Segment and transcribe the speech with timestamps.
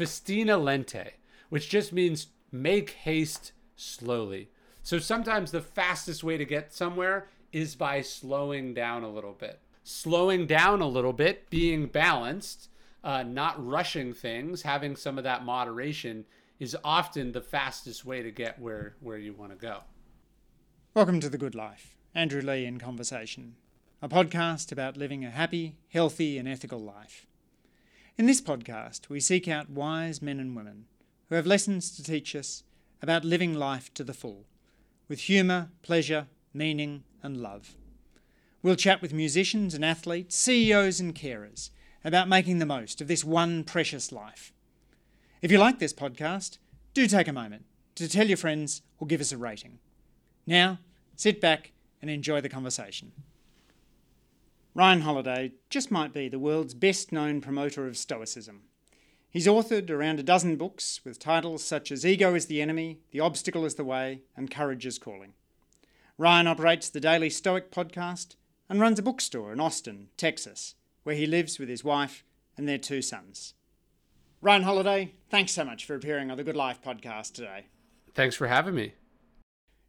[0.00, 1.10] festina lente,
[1.50, 4.48] which just means make haste slowly.
[4.82, 9.60] So sometimes the fastest way to get somewhere is by slowing down a little bit.
[9.84, 12.70] Slowing down a little bit, being balanced,
[13.04, 16.24] uh, not rushing things, having some of that moderation
[16.58, 19.80] is often the fastest way to get where, where you want to go.
[20.94, 21.94] Welcome to The Good Life.
[22.14, 23.56] Andrew Leigh in Conversation,
[24.00, 27.26] a podcast about living a happy, healthy, and ethical life.
[28.20, 30.84] In this podcast, we seek out wise men and women
[31.30, 32.64] who have lessons to teach us
[33.00, 34.44] about living life to the full,
[35.08, 37.78] with humour, pleasure, meaning, and love.
[38.62, 41.70] We'll chat with musicians and athletes, CEOs and carers
[42.04, 44.52] about making the most of this one precious life.
[45.40, 46.58] If you like this podcast,
[46.92, 47.64] do take a moment
[47.94, 49.78] to tell your friends or give us a rating.
[50.46, 50.78] Now,
[51.16, 53.12] sit back and enjoy the conversation.
[54.72, 58.62] Ryan Holiday just might be the world's best known promoter of Stoicism.
[59.28, 63.20] He's authored around a dozen books with titles such as Ego is the Enemy, The
[63.20, 65.34] Obstacle is the Way, and Courage is Calling.
[66.18, 68.36] Ryan operates the Daily Stoic podcast
[68.68, 72.24] and runs a bookstore in Austin, Texas, where he lives with his wife
[72.56, 73.54] and their two sons.
[74.40, 77.66] Ryan Holiday, thanks so much for appearing on the Good Life podcast today.
[78.14, 78.94] Thanks for having me.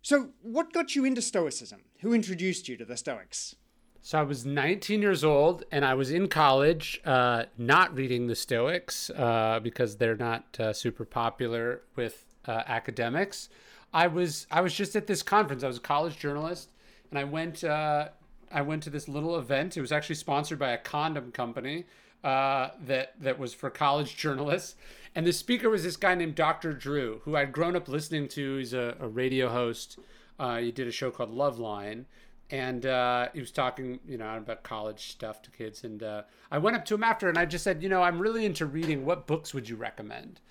[0.02, 1.82] So, what got you into Stoicism?
[2.02, 3.56] Who introduced you to the Stoics?
[4.04, 8.36] So I was 19 years old and I was in college, uh, not reading the
[8.36, 13.50] Stoics uh, because they're not uh, super popular with uh, academics.
[13.94, 15.64] I was I was just at this conference.
[15.64, 16.72] I was a college journalist,
[17.12, 18.10] and I went uh,
[18.52, 19.78] I went to this little event.
[19.78, 21.86] It was actually sponsored by a condom company
[22.24, 24.76] uh, that that was for college journalists.
[25.14, 26.74] And the speaker was this guy named Dr.
[26.74, 28.58] Drew, who I'd grown up listening to.
[28.58, 30.00] He's a, a radio host.
[30.40, 32.06] he did a show called Loveline
[32.52, 35.84] and uh, he was talking, you know, about college stuff to kids.
[35.86, 38.20] And uh, I went up to him after, and I just said, you know, I'm
[38.20, 39.06] really into reading.
[39.06, 40.42] What books would you recommend?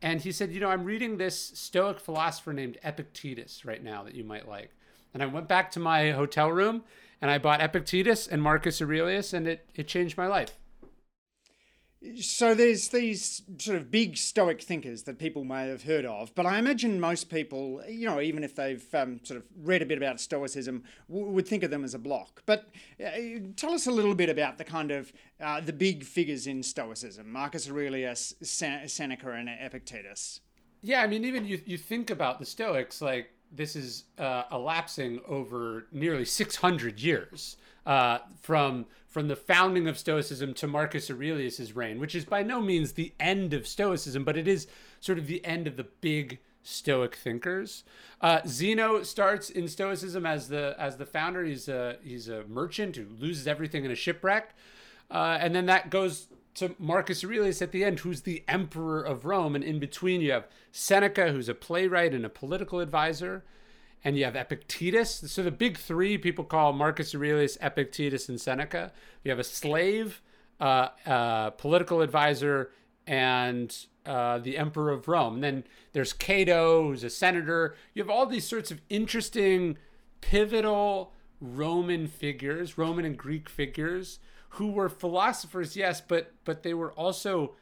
[0.00, 4.14] And he said, you know, I'm reading this Stoic philosopher named Epictetus right now that
[4.14, 4.70] you might like.
[5.12, 6.84] And I went back to my hotel room
[7.20, 10.56] and I bought Epictetus and Marcus Aurelius, and it it changed my life.
[12.20, 16.46] So there's these sort of big Stoic thinkers that people may have heard of, but
[16.46, 19.98] I imagine most people, you know, even if they've um, sort of read a bit
[19.98, 22.42] about Stoicism, w- would think of them as a block.
[22.46, 22.70] But
[23.04, 23.10] uh,
[23.56, 27.32] tell us a little bit about the kind of uh, the big figures in Stoicism:
[27.32, 30.40] Marcus Aurelius, Sen- Seneca, and Epictetus.
[30.82, 35.20] Yeah, I mean, even you you think about the Stoics, like this is uh, elapsing
[35.26, 37.56] over nearly 600 years
[37.88, 42.60] uh, from from the founding of Stoicism to Marcus Aurelius's reign, which is by no
[42.60, 44.68] means the end of Stoicism, but it is
[45.00, 47.84] sort of the end of the big Stoic thinkers.
[48.20, 51.44] Uh, Zeno starts in Stoicism as the as the founder.
[51.44, 54.54] He's a he's a merchant who loses everything in a shipwreck,
[55.10, 59.24] uh, and then that goes to Marcus Aurelius at the end, who's the emperor of
[59.24, 63.44] Rome, and in between you have Seneca, who's a playwright and a political advisor
[64.04, 65.24] and you have Epictetus.
[65.26, 68.92] So the big three people call Marcus Aurelius, Epictetus, and Seneca.
[69.24, 70.22] You have a slave,
[70.60, 72.70] uh, uh, political advisor,
[73.06, 73.74] and
[74.06, 75.34] uh, the emperor of Rome.
[75.34, 77.76] And then there's Cato, who's a senator.
[77.94, 79.78] You have all these sorts of interesting,
[80.20, 84.18] pivotal Roman figures, Roman and Greek figures,
[84.50, 87.54] who were philosophers, yes, but but they were also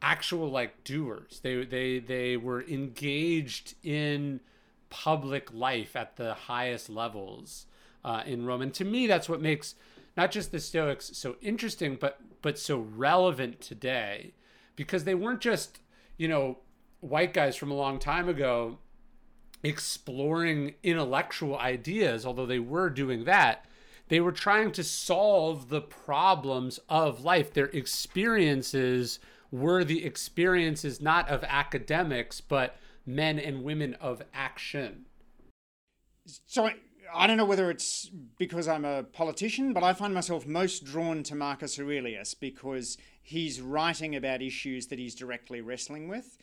[0.00, 1.40] actual like doers.
[1.42, 4.40] They they they were engaged in
[4.90, 7.66] public life at the highest levels
[8.04, 8.62] uh, in Rome.
[8.62, 9.74] And to me, that's what makes
[10.16, 14.34] not just the Stoics so interesting, but but so relevant today,
[14.76, 15.80] because they weren't just
[16.16, 16.58] you know
[17.00, 18.78] white guys from a long time ago
[19.62, 23.64] exploring intellectual ideas, although they were doing that.
[24.08, 27.52] They were trying to solve the problems of life.
[27.52, 29.18] Their experiences
[29.50, 35.06] were the experiences not of academics, but men and women of action.
[36.46, 36.70] So
[37.14, 41.22] I don't know whether it's because I'm a politician, but I find myself most drawn
[41.24, 46.36] to Marcus Aurelius because he's writing about issues that he's directly wrestling with.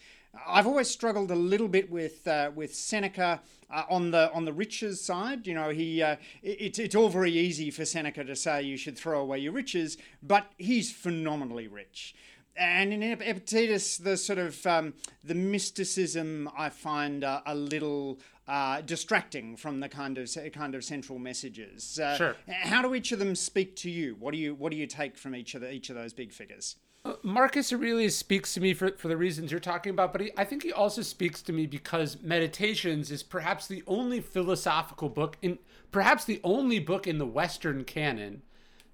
[0.48, 4.54] I've always struggled a little bit with uh, with Seneca uh, on the on the
[4.54, 5.46] riches side.
[5.46, 8.98] You know, he uh, it's it's all very easy for Seneca to say you should
[8.98, 12.16] throw away your riches, but he's phenomenally rich
[12.56, 18.82] and in Epictetus, the sort of um, the mysticism I find uh, a little uh,
[18.82, 22.00] distracting from the kind of kind of central messages.
[22.00, 22.36] Uh, sure.
[22.48, 24.16] How do each of them speak to you?
[24.20, 26.32] What do you what do you take from each of the, each of those big
[26.32, 26.76] figures?
[27.06, 30.32] Uh, Marcus Aurelius speaks to me for, for the reasons you're talking about, but he,
[30.38, 35.38] I think he also speaks to me because Meditations is perhaps the only philosophical book
[35.42, 35.60] in
[35.92, 38.42] perhaps the only book in the Western canon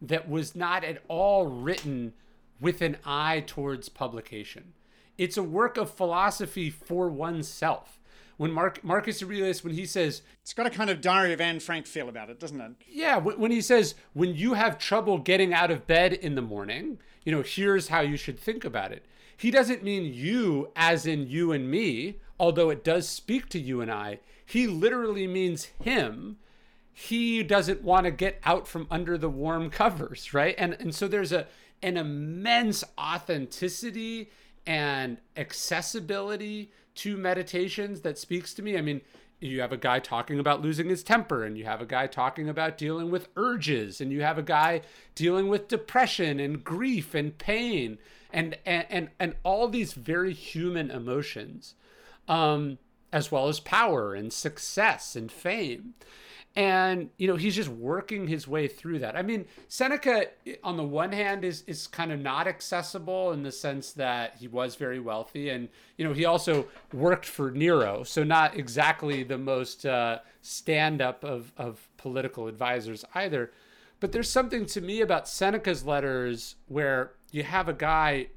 [0.01, 2.13] that was not at all written
[2.59, 4.73] with an eye towards publication.
[5.17, 8.00] it's a work of philosophy for oneself.
[8.38, 11.59] When Mark, Marcus Aurelius, when he says, it's got a kind of Diary of Anne
[11.59, 12.71] Frank feel about it, doesn't it?
[12.88, 17.00] Yeah, when he says, when you have trouble getting out of bed in the morning,
[17.25, 19.06] you know, here's how you should think about it.
[19.35, 23.81] He doesn't mean you as in you and me, although it does speak to you
[23.81, 24.19] and I.
[24.45, 26.38] He literally means him.
[26.94, 30.56] He doesn't want to get out from under the warm covers, right?
[30.57, 31.47] And and so there's a
[31.81, 34.30] an immense authenticity
[34.66, 38.78] and accessibility to meditations that speaks to me.
[38.78, 39.02] I mean,
[39.40, 42.50] you have a guy talking about losing his temper, and you have a guy talking
[42.50, 44.81] about dealing with urges, and you have a guy
[45.16, 47.98] dealing with depression and grief and pain
[48.31, 51.76] and and and, and all these very human emotions,
[52.28, 52.78] um,
[53.14, 55.94] as well as power and success and fame
[56.56, 59.16] and you know he's just working his way through that.
[59.16, 60.28] I mean seneca
[60.63, 64.48] on the one hand is is kind of not accessible in the sense that he
[64.48, 65.50] was very wealthy.
[65.50, 71.01] And you know he also worked for nero so not exactly the most uh, stand
[71.01, 73.52] up of of political advisors either.
[74.00, 78.28] But there's something to me about seneca's letters where you have a guy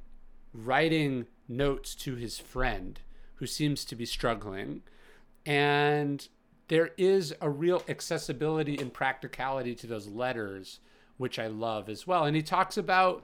[0.52, 3.00] writing notes to his friend
[3.36, 4.82] who seems to be struggling.
[5.46, 6.26] And
[6.72, 10.80] there is a real accessibility and practicality to those letters,
[11.18, 12.24] which I love as well.
[12.24, 13.22] And he talks about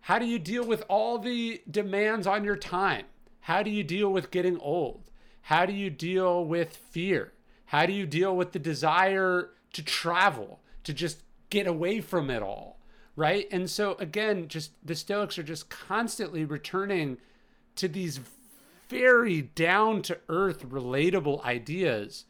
[0.00, 3.04] how do you deal with all the demands on your time?
[3.42, 5.08] How do you deal with getting old?
[5.42, 7.32] How do you deal with fear?
[7.66, 12.42] How do you deal with the desire to travel, to just get away from it
[12.42, 12.80] all?
[13.14, 13.46] Right.
[13.52, 17.18] And so, again, just the Stoics are just constantly returning
[17.76, 18.18] to these
[18.88, 22.24] very down to earth, relatable ideas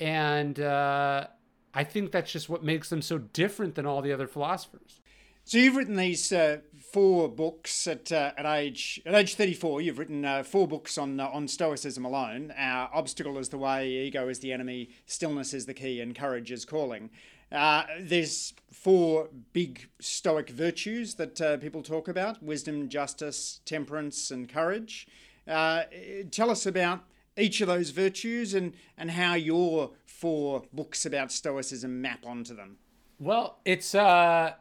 [0.00, 1.26] and uh,
[1.72, 5.00] I think that's just what makes them so different than all the other philosophers.
[5.46, 6.60] So you've written these uh,
[6.92, 9.82] four books at uh, at age at age thirty four.
[9.82, 12.54] You've written uh, four books on uh, on Stoicism alone.
[12.56, 16.50] Our obstacle is the way, ego is the enemy, stillness is the key, and courage
[16.50, 17.10] is calling.
[17.52, 24.48] Uh, there's four big Stoic virtues that uh, people talk about: wisdom, justice, temperance, and
[24.48, 25.06] courage.
[25.46, 27.00] tell us about
[27.36, 32.76] each of those virtues and, and how your four books about Stoicism map onto them?
[33.18, 34.54] Well, it's uh,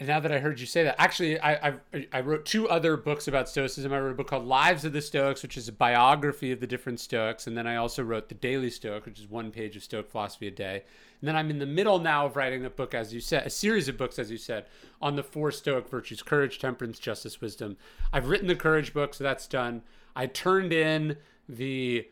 [0.00, 3.28] now that I heard you say that, actually, I, I, I wrote two other books
[3.28, 3.92] about Stoicism.
[3.92, 6.66] I wrote a book called Lives of the Stoics, which is a biography of the
[6.66, 9.82] different Stoics, and then I also wrote the Daily Stoic, which is one page of
[9.82, 10.84] Stoic philosophy a day.
[11.20, 13.50] And then I'm in the middle now of writing a book, as you said, a
[13.50, 14.66] series of books, as you said,
[15.00, 17.76] on the four Stoic virtues: courage, temperance, justice, wisdom.
[18.12, 19.82] I've written the courage book, so that's done.
[20.14, 21.16] I turned in
[21.56, 22.08] the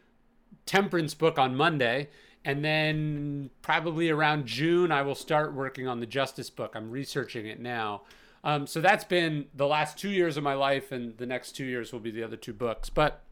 [0.66, 2.08] temperance book on Monday.
[2.44, 6.72] And then probably around June, I will start working on the justice book.
[6.74, 8.02] I'm researching it now.
[8.44, 11.64] Um, so that's been the last two years of my life, and the next two
[11.64, 12.88] years will be the other two books.
[12.88, 13.22] But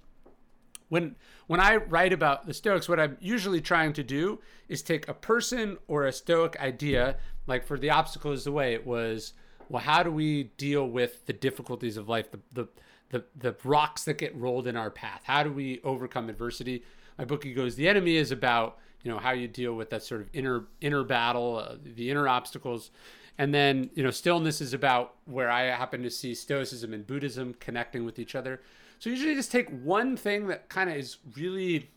[0.89, 1.17] when
[1.47, 5.15] when I write about the Stoics, what I'm usually trying to do is take a
[5.15, 7.17] person or a Stoic idea,
[7.47, 9.33] like for the obstacle is the way it was.
[9.69, 12.69] Well, how do we deal with the difficulties of life, the the
[13.11, 15.23] the, the rocks that get rolled in our path?
[15.25, 16.83] How do we overcome adversity?
[17.19, 20.21] My book goes the enemy is about you know how you deal with that sort
[20.21, 22.91] of inner inner battle, uh, the inner obstacles,
[23.39, 27.55] and then you know stillness is about where I happen to see Stoicism and Buddhism
[27.61, 28.61] connecting with each other.
[28.99, 31.91] So usually just take one thing that kind of is really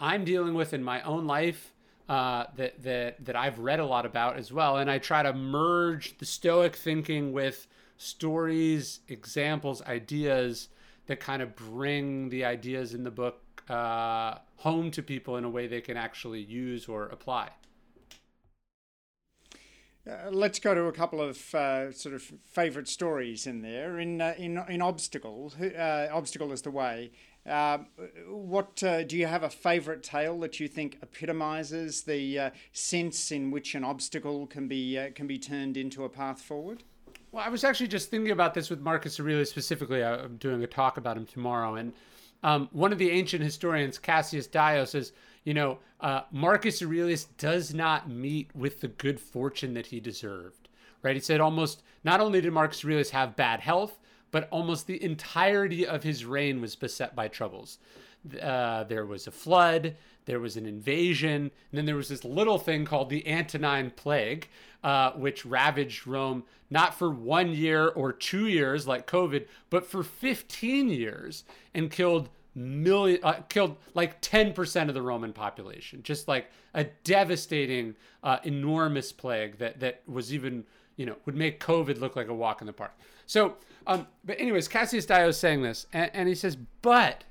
[0.00, 1.74] I'm dealing with in my own life
[2.08, 5.32] uh, that that that I've read a lot about as well, and I try to
[5.32, 7.66] merge the Stoic thinking with
[7.98, 10.68] stories, examples, ideas
[11.06, 15.50] that kind of bring the ideas in the book uh, home to people in a
[15.50, 17.50] way they can actually use or apply.
[20.08, 23.98] Uh, let's go to a couple of uh, sort of favourite stories in there.
[23.98, 27.10] In uh, in in obstacle, uh, obstacle is the way.
[27.44, 27.78] Uh,
[28.28, 33.74] what do you have a favourite tale that you think epitomises the sense in which
[33.74, 36.84] an obstacle can be can be turned into a path forward?
[37.30, 40.02] Well, I was actually just thinking about this with Marcus Aurelius specifically.
[40.02, 41.92] I'm doing a talk about him tomorrow, and
[42.42, 45.12] um, one of the ancient historians, Cassius Dio, says,
[45.44, 50.68] you know, uh, Marcus Aurelius does not meet with the good fortune that he deserved.
[51.02, 51.16] Right?
[51.16, 53.98] He said almost not only did Marcus Aurelius have bad health,
[54.30, 57.78] but almost the entirety of his reign was beset by troubles.
[58.42, 59.96] Uh, there was a flood,
[60.28, 64.48] there was an invasion, and then there was this little thing called the Antonine Plague,
[64.84, 70.02] uh, which ravaged Rome not for one year or two years like COVID, but for
[70.02, 71.44] 15 years
[71.74, 77.94] and killed million uh, killed like 10% of the roman population just like a devastating
[78.24, 80.64] uh, enormous plague that that was even
[80.98, 82.92] you know, would make COVID look like a walk in the park.
[83.24, 83.54] So,
[83.86, 87.24] um, but anyways, Cassius Dio is saying this, and, and he says, but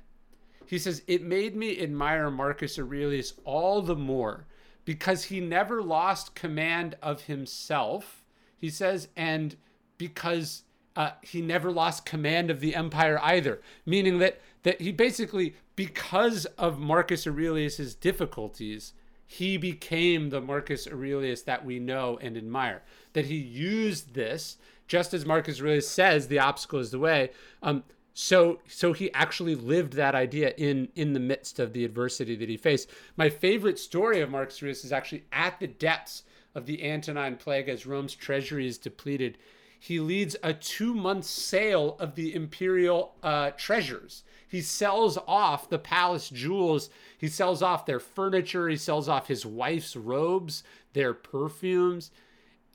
[0.68, 4.44] he says it made me admire Marcus Aurelius all the more
[4.84, 8.22] because he never lost command of himself.
[8.58, 9.56] He says, and
[9.96, 15.54] because uh, he never lost command of the empire either, meaning that that he basically,
[15.74, 18.92] because of Marcus Aurelius's difficulties,
[19.26, 22.82] he became the Marcus Aurelius that we know and admire.
[23.14, 27.30] That he used this, just as Marcus Aurelius says, the obstacle is the way.
[27.62, 27.84] Um,
[28.20, 32.48] so, so he actually lived that idea in in the midst of the adversity that
[32.48, 32.90] he faced.
[33.16, 37.68] My favorite story of Marcus Aurelius is actually at the depths of the Antonine Plague,
[37.68, 39.38] as Rome's treasury is depleted.
[39.80, 46.30] He leads a two-month sale of the imperial uh, treasures he sells off the palace
[46.30, 46.88] jewels.
[47.18, 48.68] He sells off their furniture.
[48.68, 52.10] He sells off his wife's robes, their perfumes.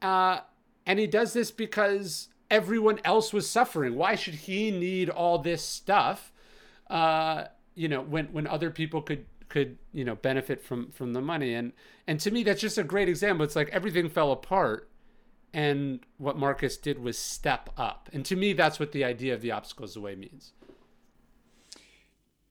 [0.02, 0.42] Uh,
[0.86, 3.96] and he does this because everyone else was suffering.
[3.96, 6.32] Why should he need all this stuff?
[6.88, 11.22] Uh, you know, when when other people could could you know benefit from from the
[11.22, 11.74] money and
[12.08, 13.44] and to me that's just a great example.
[13.44, 14.88] It's like everything fell apart,
[15.52, 18.08] and what Marcus did was step up.
[18.14, 20.54] And to me, that's what the idea of the obstacles away means.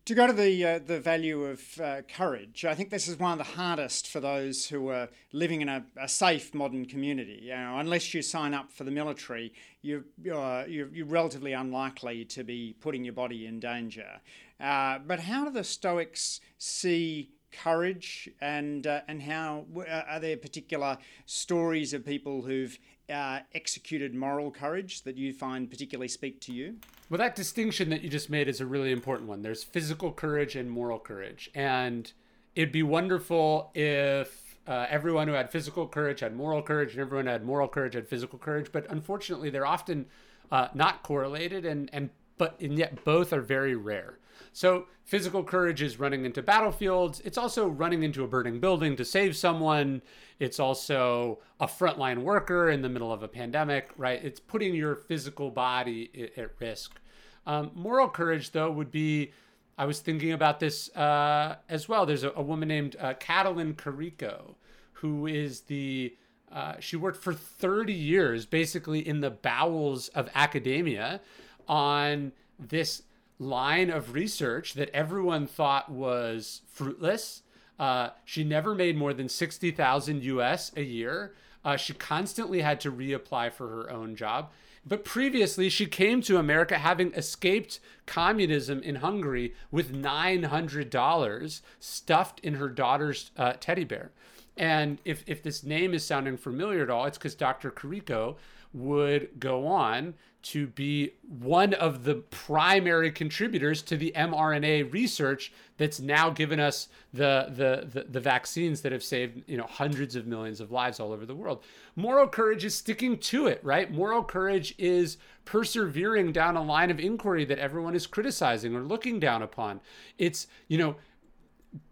[0.07, 3.31] To go to the uh, the value of uh, courage, I think this is one
[3.31, 7.39] of the hardest for those who are living in a, a safe modern community.
[7.43, 12.25] You know, unless you sign up for the military, you uh, you're, you're, relatively unlikely
[12.25, 14.21] to be putting your body in danger.
[14.59, 20.37] Uh, but how do the Stoics see courage, and uh, and how uh, are there
[20.37, 22.77] particular stories of people who've
[23.13, 26.77] uh, executed moral courage that you find particularly speak to you?
[27.11, 29.43] Well, that distinction that you just made is a really important one.
[29.43, 31.51] There's physical courage and moral courage.
[31.55, 32.11] And
[32.55, 37.27] it'd be wonderful if uh, everyone who had physical courage had moral courage and everyone
[37.27, 38.73] who had moral courage had physical courage.
[38.73, 40.07] But unfortunately, they're often
[40.51, 42.11] uh, not correlated and, and
[42.43, 44.19] but and yet both are very rare.
[44.53, 47.21] So physical courage is running into battlefields.
[47.21, 50.03] It's also running into a burning building to save someone.
[50.41, 54.21] It's also a frontline worker in the middle of a pandemic, right?
[54.25, 56.99] It's putting your physical body at risk.
[57.47, 59.31] Um, moral courage, though, would be
[59.79, 62.07] I was thinking about this uh, as well.
[62.07, 64.57] There's a, a woman named uh, Katalin Karikó,
[64.95, 66.17] who is the
[66.51, 71.21] uh, she worked for 30 years basically in the bowels of academia
[71.69, 73.03] on this
[73.39, 77.43] line of research that everyone thought was fruitless.
[77.79, 81.35] Uh, she never made more than 60,000 US a year.
[81.65, 84.51] Uh, she constantly had to reapply for her own job.
[84.85, 92.55] But previously, she came to America having escaped communism in Hungary with $900 stuffed in
[92.55, 94.11] her daughter's uh, teddy bear.
[94.57, 97.71] And if, if this name is sounding familiar at all, it's because Dr.
[97.71, 98.37] Karikó
[98.75, 106.01] would go on to be one of the primary contributors to the mRNA research that's
[106.01, 110.27] now given us the, the, the, the, vaccines that have saved you know hundreds of
[110.27, 111.63] millions of lives all over the world.
[111.95, 113.93] Moral courage is sticking to it, right?
[113.93, 119.21] Moral courage is persevering down a line of inquiry that everyone is criticizing or looking
[119.21, 119.81] down upon.
[120.19, 120.97] It's, you know,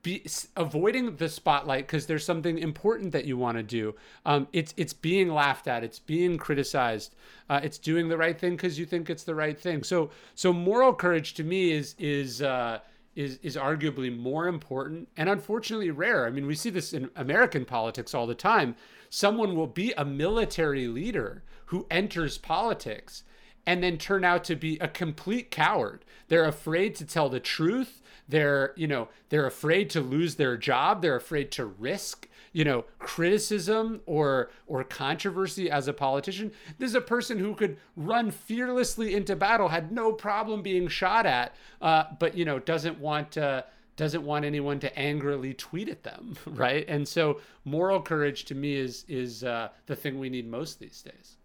[0.03, 0.25] be
[0.57, 3.95] avoiding the spotlight because there's something important that you want to do.
[4.27, 7.15] Um, it's it's being laughed at, it's being criticized,
[7.49, 9.83] uh, it's doing the right thing because you think it's the right thing.
[9.83, 12.81] So so moral courage to me is is uh,
[13.17, 16.27] is is arguably more important and unfortunately rare.
[16.27, 18.77] I mean, we see this in American politics all the time.
[19.09, 23.25] Someone will be a military leader who enters politics
[23.67, 26.05] and then turn out to be a complete coward.
[26.29, 28.00] They're afraid to tell the truth
[28.31, 32.85] they're you know they're afraid to lose their job they're afraid to risk you know
[32.99, 36.53] criticism or or controversy as a politician.
[36.79, 41.27] This is a person who could run fearlessly into battle had no problem being shot
[41.27, 43.65] at uh, but you know doesn't want to
[43.97, 46.85] doesn't want anyone to angrily tweet at them right?
[46.89, 51.03] And so moral courage to me is is uh, the thing we need most these
[51.03, 51.37] days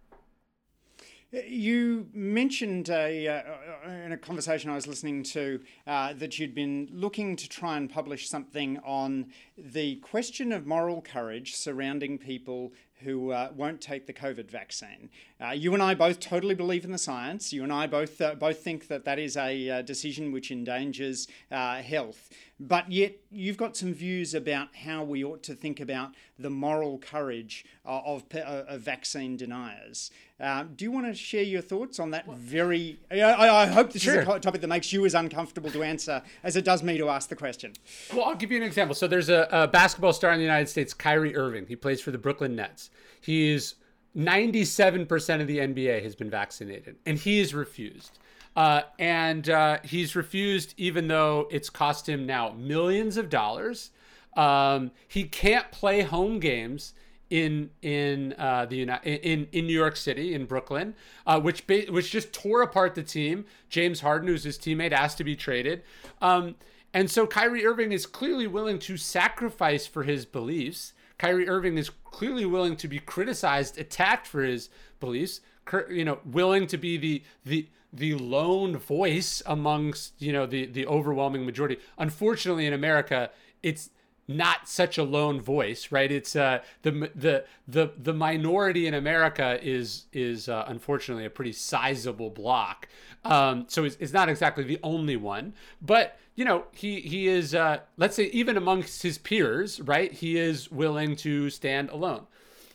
[1.48, 3.42] you mentioned a, uh,
[3.86, 7.78] uh, in a conversation I was listening to uh, that you'd been looking to try
[7.78, 9.28] and publish something on
[9.58, 12.74] the question of moral courage surrounding people
[13.06, 15.10] who uh, won't take the COVID vaccine.
[15.40, 17.54] Uh, you and I both totally believe in the science.
[17.54, 21.28] You and I both uh, both think that that is a uh, decision which endangers
[21.52, 22.30] uh, health.
[22.58, 26.98] But yet, you've got some views about how we ought to think about the moral
[26.98, 30.10] courage uh, of, of vaccine deniers.
[30.40, 32.98] do you want to share your thoughts on that very?
[33.12, 34.22] I, I hope this sure.
[34.22, 37.10] is a topic that makes you as uncomfortable to answer as it does me to
[37.10, 37.74] ask the question.
[38.14, 38.96] Well, I'll give you an example.
[38.96, 41.66] So there's a, a basketball star in the United States, Kyrie Irving.
[41.68, 42.90] He plays for the Brooklyn Nets.
[43.22, 43.76] He's
[44.16, 48.20] 97% of the NBA has been vaccinated, and he refused.
[48.56, 53.92] Uh, and uh, he's refused, even though it's cost him now millions of dollars.
[54.38, 56.94] Um, he can't play home games
[57.30, 62.12] in in uh, the in in New York City in Brooklyn, uh, which ba- which
[62.12, 63.46] just tore apart the team.
[63.70, 65.82] James Harden, who's his teammate, asked to be traded,
[66.22, 66.56] um,
[66.94, 70.94] and so Kyrie Irving is clearly willing to sacrifice for his beliefs.
[71.18, 74.70] Kyrie Irving is clearly willing to be criticized, attacked for his
[75.00, 75.42] beliefs.
[75.90, 80.86] You know, willing to be the the the lone voice amongst you know the the
[80.86, 81.78] overwhelming majority.
[81.98, 83.32] Unfortunately, in America,
[83.64, 83.90] it's
[84.28, 86.12] not such a lone voice, right?
[86.12, 91.52] It's uh, the the the the minority in America is is uh, unfortunately a pretty
[91.52, 92.88] sizable block.
[93.24, 97.56] Um, so it's, it's not exactly the only one, but you know he he is
[97.56, 100.12] uh, let's say even amongst his peers, right?
[100.12, 102.28] He is willing to stand alone.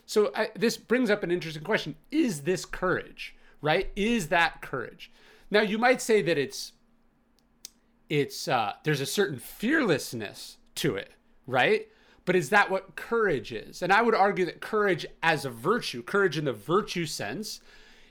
[0.06, 3.36] So I, this brings up an interesting question: Is this courage?
[3.62, 3.90] Right?
[3.94, 5.12] Is that courage?
[5.50, 6.72] Now you might say that it's
[8.08, 11.12] it's uh, there's a certain fearlessness to it
[11.50, 11.88] right?
[12.24, 13.82] But is that what courage is?
[13.82, 17.60] And I would argue that courage as a virtue, courage in the virtue sense,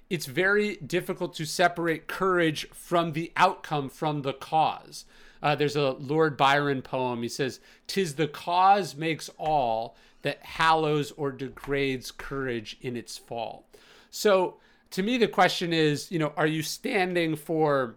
[0.10, 5.06] it's very difficult to separate courage from the outcome, from the cause.
[5.42, 7.22] Uh, there's a Lord Byron poem.
[7.22, 13.70] He says, "Tis the cause makes all that hallows or degrades courage in its fall."
[14.10, 14.60] So,
[14.92, 17.96] to me, the question is, you know, are you standing for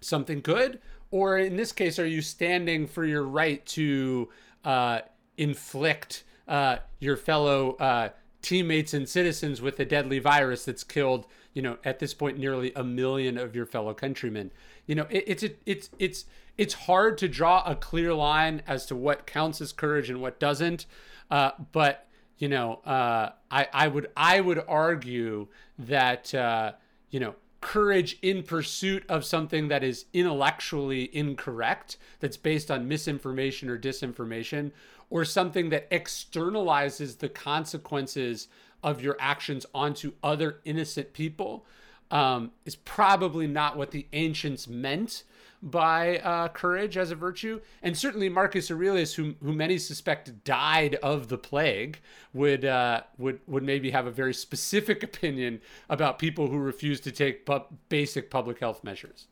[0.00, 4.28] something good, or in this case, are you standing for your right to
[4.64, 5.00] uh,
[5.36, 8.10] inflict uh, your fellow uh,
[8.42, 12.72] teammates and citizens with a deadly virus that's killed, you know, at this point, nearly
[12.76, 14.52] a million of your fellow countrymen.
[14.86, 16.24] You know, it, it's a, it's it's
[16.56, 20.40] it's hard to draw a clear line as to what counts as courage and what
[20.40, 20.86] doesn't.
[21.30, 22.06] Uh, but
[22.38, 26.72] you know, uh, I I would I would argue that uh,
[27.10, 33.68] you know courage in pursuit of something that is intellectually incorrect, that's based on misinformation
[33.68, 34.70] or disinformation,
[35.10, 38.48] or something that externalizes the consequences
[38.82, 41.66] of your actions onto other innocent people,
[42.10, 45.24] um, is probably not what the ancients meant
[45.62, 47.60] by uh, courage as a virtue.
[47.82, 52.00] And certainly Marcus Aurelius, who, who many suspect died of the plague,
[52.32, 57.10] would uh, would would maybe have a very specific opinion about people who refuse to
[57.10, 57.48] take
[57.88, 59.26] basic public health measures.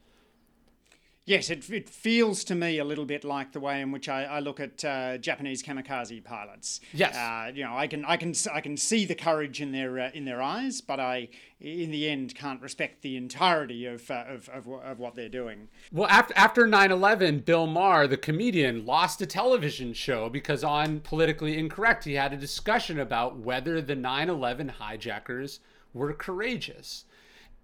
[1.26, 4.24] Yes, it, it feels to me a little bit like the way in which I,
[4.24, 6.80] I look at uh, Japanese kamikaze pilots.
[6.92, 9.98] Yes, uh, you know, I can I can I can see the courage in their
[9.98, 14.24] uh, in their eyes, but I, in the end, can't respect the entirety of uh,
[14.28, 15.68] of, of, of what they're doing.
[15.90, 21.56] Well, after after 9/11, Bill Maher, the comedian, lost a television show because on politically
[21.56, 25.60] incorrect, he had a discussion about whether the 9/11 hijackers
[25.94, 27.06] were courageous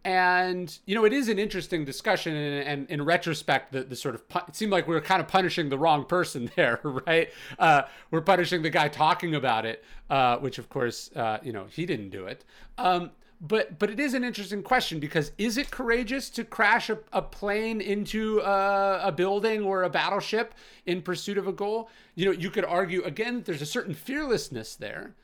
[0.05, 4.15] and you know it is an interesting discussion and, and in retrospect the, the sort
[4.15, 7.31] of it seemed like we were kind of punishing the wrong person there right?
[7.59, 11.67] Uh, we're punishing the guy talking about it uh, which of course uh, you know
[11.71, 12.45] he didn't do it.
[12.79, 13.11] Um,
[13.43, 17.23] but but it is an interesting question because is it courageous to crash a, a
[17.23, 21.89] plane into a, a, building or a battleship in pursuit of a goal?
[22.15, 25.15] You know you could argue again there's a certain fearlessness there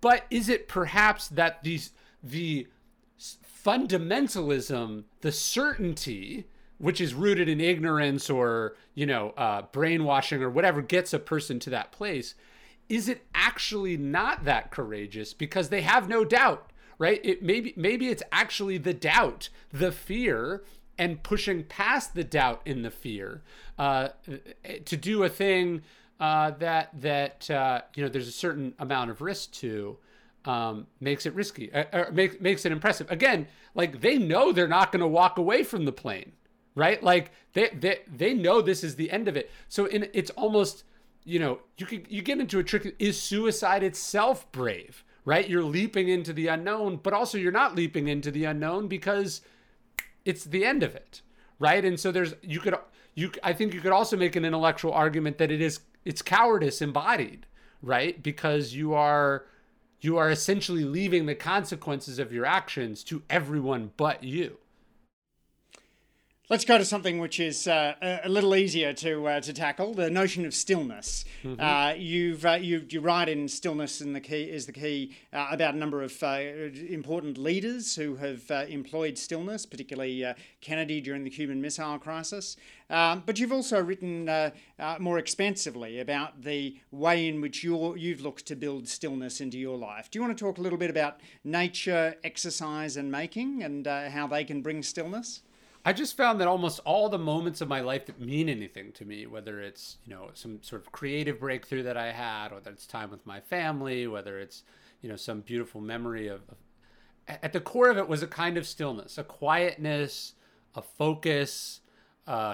[0.00, 2.66] but is it perhaps that these the
[3.68, 6.46] fundamentalism, the certainty,
[6.78, 11.58] which is rooted in ignorance or you know uh, brainwashing or whatever gets a person
[11.58, 12.34] to that place,
[12.88, 17.20] is it actually not that courageous because they have no doubt, right?
[17.22, 20.64] It maybe maybe it's actually the doubt, the fear,
[20.96, 23.42] and pushing past the doubt in the fear
[23.78, 24.08] uh,
[24.86, 25.82] to do a thing
[26.20, 29.98] uh, that that uh, you know there's a certain amount of risk to
[30.44, 33.10] um, makes it risky, uh, or make, makes it impressive.
[33.10, 36.32] Again, like they know they're not going to walk away from the plane,
[36.74, 37.02] right?
[37.02, 39.50] Like they, they they know this is the end of it.
[39.68, 40.84] So in, it's almost,
[41.24, 42.94] you know, you can you get into a trick.
[42.98, 45.04] Is suicide itself brave?
[45.24, 45.46] Right?
[45.46, 49.42] You're leaping into the unknown, but also you're not leaping into the unknown because
[50.24, 51.20] it's the end of it,
[51.58, 51.84] right?
[51.84, 52.74] And so there's you could
[53.14, 56.80] you I think you could also make an intellectual argument that it is it's cowardice
[56.80, 57.44] embodied,
[57.82, 58.22] right?
[58.22, 59.44] Because you are
[60.00, 64.58] you are essentially leaving the consequences of your actions to everyone but you.
[66.50, 69.92] Let's go to something which is uh, a, a little easier to uh, to tackle:
[69.92, 71.26] the notion of stillness.
[71.44, 71.60] Mm-hmm.
[71.60, 75.48] Uh, you've uh, you you write in "Stillness and the Key" is the key uh,
[75.50, 76.38] about a number of uh,
[76.88, 80.24] important leaders who have employed stillness, particularly
[80.62, 82.56] Kennedy during the Cuban Missile Crisis.
[82.88, 84.30] Um, but you've also written
[85.00, 89.76] more expansively about the way in which you you've looked to build stillness into your
[89.76, 90.10] life.
[90.10, 94.26] Do you want to talk a little bit about nature, exercise, and making, and how
[94.26, 95.42] they can bring stillness?
[95.84, 99.04] I just found that almost all the moments of my life that mean anything to
[99.04, 102.86] me, whether it's, you know, some sort of creative breakthrough that I had, whether it's
[102.86, 104.64] time with my family, whether it's,
[105.00, 106.56] you know, some beautiful memory of, of
[107.28, 110.34] at the core of it was a kind of stillness, a quietness,
[110.74, 111.80] a focus,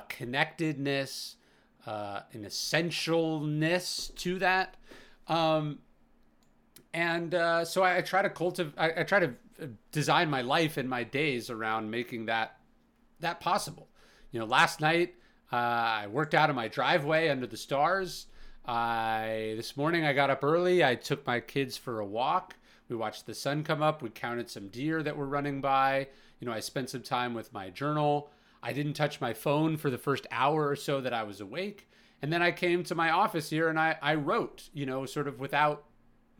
[0.09, 1.37] connectedness,
[1.87, 4.77] uh, an essentialness to that.
[5.29, 5.79] Um,
[6.93, 9.35] and uh, so I, I, try to cultivate, I, I try to
[9.93, 12.59] design my life and my days around making that
[13.20, 13.88] that possible.
[14.31, 15.14] You know, last night
[15.53, 18.27] uh, I worked out in my driveway under the stars.
[18.66, 20.83] I this morning I got up early.
[20.83, 22.57] I took my kids for a walk.
[22.88, 24.03] We watched the sun come up.
[24.03, 26.09] We counted some deer that were running by.
[26.40, 28.31] You know, I spent some time with my journal.
[28.62, 31.88] I didn't touch my phone for the first hour or so that I was awake.
[32.22, 35.29] And then I came to my office here and I, I wrote, you know, sort
[35.29, 35.85] of without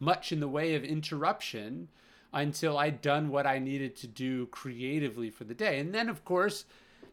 [0.01, 1.89] much in the way of interruption
[2.35, 5.79] until I'd done what I needed to do creatively for the day.
[5.79, 6.65] And then, of course,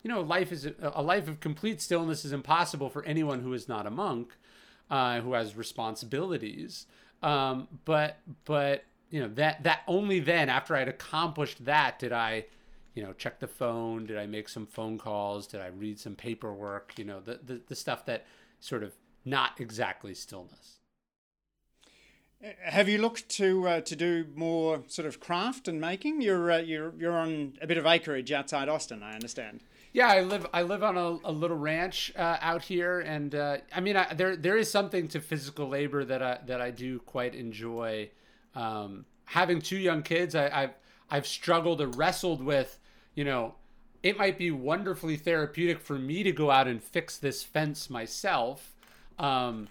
[0.04, 3.70] you know, life is a life of complete stillness is impossible for anyone who is
[3.70, 4.36] not a monk,
[4.90, 6.88] uh, who has responsibilities.
[7.22, 12.46] Um, but but you know that that only then after I'd accomplished that did I,
[12.96, 14.08] you know, check the phone.
[14.08, 15.46] Did I make some phone calls?
[15.46, 16.94] Did I read some paperwork?
[16.98, 18.26] You know, the the, the stuff that
[18.60, 20.81] sort of not exactly stillness.
[22.64, 26.22] Have you looked to uh, to do more sort of craft and making?
[26.22, 29.62] You're uh, you're you're on a bit of acreage outside Austin, I understand.
[29.94, 33.58] Yeah, I live I live on a, a little ranch uh, out here, and uh,
[33.76, 37.00] I mean I, there there is something to physical labor that I that I do
[37.00, 38.10] quite enjoy.
[38.56, 40.74] Um, having two young kids, I, I've
[41.12, 42.80] I've struggled or wrestled with,
[43.14, 43.54] you know,
[44.02, 48.74] it might be wonderfully therapeutic for me to go out and fix this fence myself.
[49.20, 49.68] Um,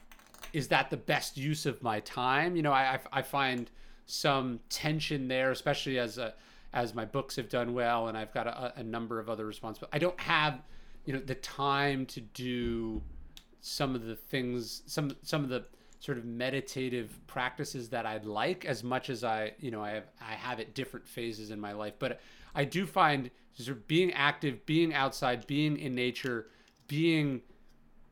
[0.53, 2.57] is that the best use of my time?
[2.57, 3.71] You know, I, I find
[4.07, 6.35] some tension there, especially as a,
[6.73, 9.95] as my books have done well and I've got a, a number of other responsibilities.
[9.95, 10.61] I don't have,
[11.05, 13.03] you know, the time to do
[13.61, 15.65] some of the things, some some of the
[15.99, 20.05] sort of meditative practices that I'd like as much as I, you know, I have
[20.21, 21.95] I have at different phases in my life.
[21.99, 22.21] But
[22.55, 26.47] I do find sort of being active, being outside, being in nature,
[26.89, 27.43] being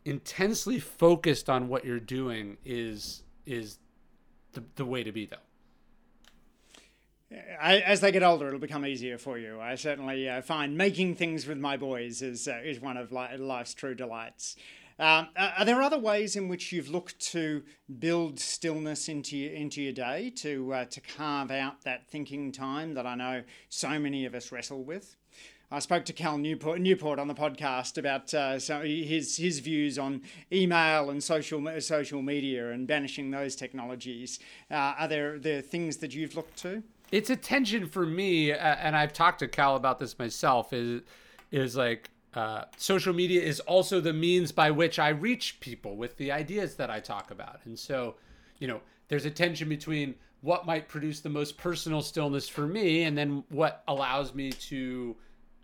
[0.09, 3.79] intensely focused on what you're doing is is
[4.53, 5.37] the, the way to be though
[7.61, 9.61] I, as they get older, it'll become easier for you.
[9.61, 13.37] I certainly uh, find making things with my boys is uh, is one of li-
[13.37, 14.57] life's true delights.
[14.99, 17.63] Um, are there other ways in which you've looked to
[18.01, 22.95] build stillness into your, into your day to uh, to carve out that thinking time
[22.95, 25.18] that I know so many of us wrestle with?
[25.71, 29.99] I spoke to Cal Newport, Newport on the podcast about uh, so his his views
[29.99, 34.39] on email and social social media and banishing those technologies.
[34.71, 36.83] Uh, are there there things that you've looked to?
[37.13, 40.73] It's a tension for me, uh, and I've talked to Cal about this myself.
[40.73, 41.03] Is
[41.51, 46.17] is like uh, social media is also the means by which I reach people with
[46.17, 48.15] the ideas that I talk about, and so
[48.59, 53.03] you know there's a tension between what might produce the most personal stillness for me,
[53.03, 55.15] and then what allows me to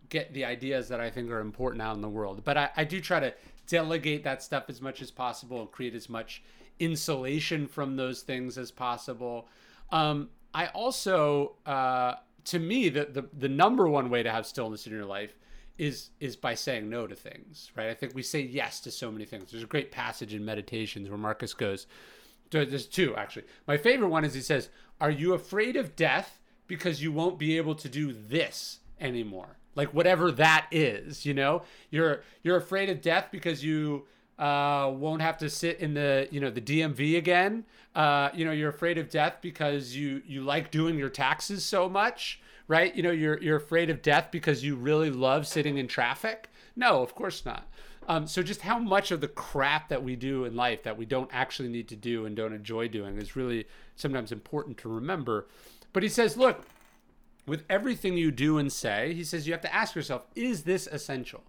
[0.09, 2.43] get the ideas that I think are important out in the world.
[2.45, 3.35] But I, I do try to
[3.67, 6.43] delegate that stuff as much as possible and create as much
[6.79, 9.49] insulation from those things as possible.
[9.91, 12.15] Um, I also, uh,
[12.47, 15.37] to me, the, the the number one way to have stillness in your life
[15.79, 17.89] is is by saying no to things, right?
[17.89, 19.51] I think we say yes to so many things.
[19.51, 21.87] There's a great passage in Meditations where Marcus goes.
[22.51, 23.47] There's two actually.
[23.67, 24.69] My favorite one is he says,
[25.01, 29.93] "Are you afraid of death because you won't be able to do this anymore?" Like
[29.93, 34.05] whatever that is you know you're you're afraid of death because you
[34.39, 37.65] uh, won't have to sit in the you know the DMV again.
[37.95, 41.89] Uh, you know you're afraid of death because you you like doing your taxes so
[41.89, 42.95] much, right?
[42.95, 46.49] You know you're you're afraid of death because you really love sitting in traffic.
[46.75, 47.69] No, of course not.
[48.07, 51.07] Um, so just how much of the crap that we do in life that we
[51.07, 55.47] don't actually need to do and don't enjoy doing is really sometimes important to remember.
[55.95, 56.67] But he says, look,
[57.47, 60.87] with everything you do and say, he says you have to ask yourself, is this
[60.87, 61.43] essential?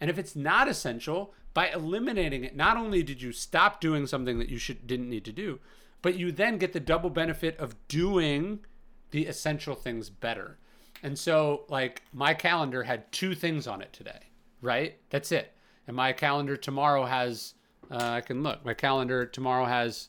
[0.00, 4.38] And if it's not essential, by eliminating it, not only did you stop doing something
[4.38, 5.58] that you should didn't need to do,
[6.02, 8.60] but you then get the double benefit of doing
[9.10, 10.58] the essential things better.
[11.02, 14.30] And so like my calendar had two things on it today,
[14.62, 14.98] right?
[15.10, 15.52] That's it.
[15.86, 17.54] And my calendar tomorrow has,
[17.90, 18.64] uh, I can look.
[18.64, 20.08] My calendar tomorrow has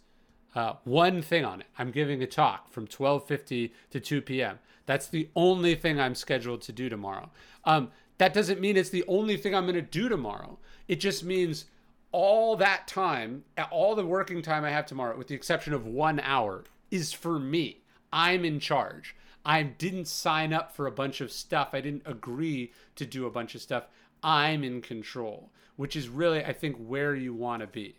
[0.53, 1.67] uh, one thing on it.
[1.77, 4.59] I'm giving a talk from 12:50 to 2 p.m.
[4.91, 7.29] That's the only thing I'm scheduled to do tomorrow.
[7.63, 10.59] Um, that doesn't mean it's the only thing I'm going to do tomorrow.
[10.89, 11.63] It just means
[12.11, 16.19] all that time, all the working time I have tomorrow, with the exception of one
[16.19, 17.85] hour, is for me.
[18.11, 19.15] I'm in charge.
[19.45, 21.69] I didn't sign up for a bunch of stuff.
[21.71, 23.87] I didn't agree to do a bunch of stuff.
[24.21, 27.95] I'm in control, which is really, I think, where you want to be.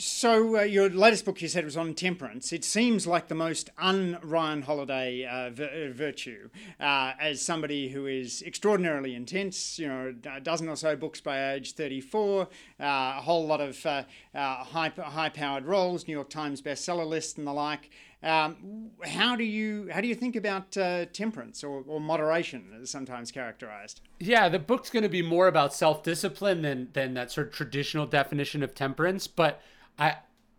[0.00, 2.52] So uh, your latest book, you said, was on temperance.
[2.52, 6.50] It seems like the most un-Ryan Holiday uh, uh, virtue.
[6.78, 11.52] Uh, as somebody who is extraordinarily intense, you know, a dozen or so books by
[11.54, 12.46] age 34, uh,
[12.78, 17.52] a whole lot of uh, high high-powered roles, New York Times bestseller list, and the
[17.52, 17.90] like.
[18.22, 23.30] Um, how do you how do you think about temperance or, or moderation, as sometimes
[23.30, 24.00] characterized?
[24.18, 28.06] Yeah, the book's going to be more about self-discipline than than that sort of traditional
[28.06, 29.60] definition of temperance, but
[29.98, 30.16] I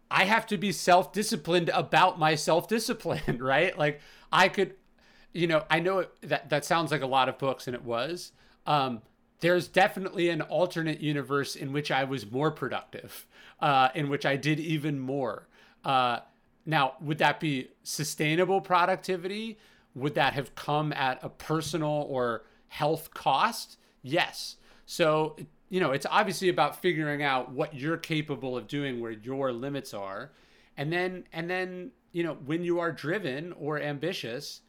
[0.10, 3.78] I have to be self-disciplined about my self-discipline, right?
[3.78, 4.00] Like
[4.32, 4.76] I could
[5.34, 8.32] you know, I know that that sounds like a lot of books and it was.
[8.66, 9.02] Um,
[9.42, 13.26] there's definitely an alternate universe in which I was more productive,
[13.60, 15.48] uh, in which I did even more.
[15.84, 16.20] Uh,
[16.70, 19.58] now, would that be sustainable productivity?
[19.96, 23.78] Would that have come at a personal or health cost?
[24.04, 24.58] Yes.
[24.86, 25.36] So
[25.70, 29.96] you know, it's obviously about figuring out what you're capable of doing, where your limits
[29.96, 30.32] are,
[30.78, 34.62] and then and then you know when you are driven or ambitious,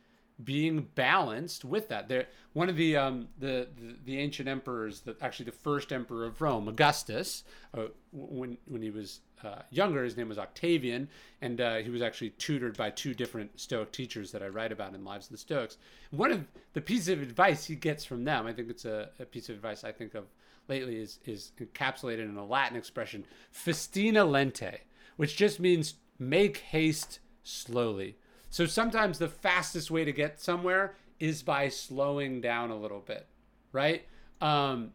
[0.45, 2.09] being balanced with that.
[2.09, 6.25] There, one of the um, the, the, the ancient emperors, that actually the first emperor
[6.27, 11.09] of Rome, Augustus, uh, when when he was uh, younger, his name was Octavian,
[11.41, 14.95] and uh, he was actually tutored by two different Stoic teachers that I write about
[14.95, 15.77] in Lives of the Stoics.
[16.11, 19.25] One of the pieces of advice he gets from them, I think it's a, a
[19.25, 20.25] piece of advice I think of
[20.69, 24.81] lately is is encapsulated in a Latin expression, festina lente,
[25.17, 28.17] which just means make haste slowly.
[28.51, 33.27] So sometimes the fastest way to get somewhere is by slowing down a little bit,
[33.73, 34.05] right?
[34.41, 34.93] Um,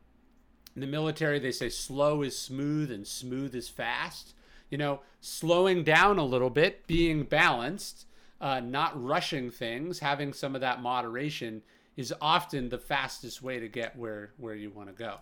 [0.76, 4.34] in the military, they say slow is smooth and smooth is fast.
[4.70, 8.08] You know, slowing down a little bit, being balanced,
[8.42, 11.62] uh, not rushing things, having some of that moderation
[11.96, 15.20] is often the fastest way to get where where you want to go.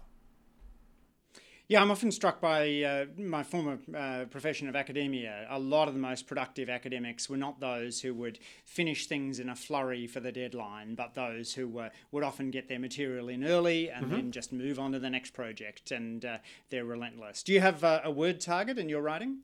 [1.74, 5.48] Yeah, I'm often struck by uh, my former uh, profession of academia.
[5.50, 9.50] A lot of the most productive academics were not those who would finish things in
[9.50, 13.44] a flurry for the deadline, but those who uh, would often get their material in
[13.44, 14.16] early and mm-hmm.
[14.16, 15.90] then just move on to the next project.
[15.90, 16.38] And uh,
[16.70, 17.42] they're relentless.
[17.42, 19.40] Do you have a word target in your writing?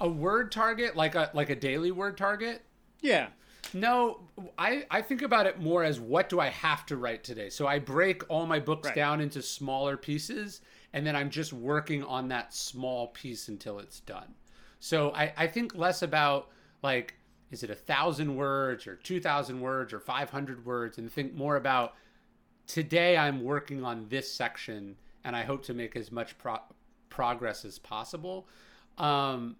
[0.00, 2.62] A word target, like a like a daily word target?
[3.02, 3.28] Yeah.
[3.72, 4.22] No,
[4.58, 7.50] I, I think about it more as what do I have to write today?
[7.50, 8.96] So I break all my books right.
[8.96, 10.60] down into smaller pieces
[10.92, 14.34] and then I'm just working on that small piece until it's done.
[14.80, 16.48] So I, I think less about
[16.82, 17.14] like,
[17.50, 21.94] is it a thousand words or 2,000 words or 500 words, and think more about
[22.66, 26.60] today I'm working on this section and I hope to make as much pro-
[27.08, 28.48] progress as possible.
[28.98, 29.56] Um,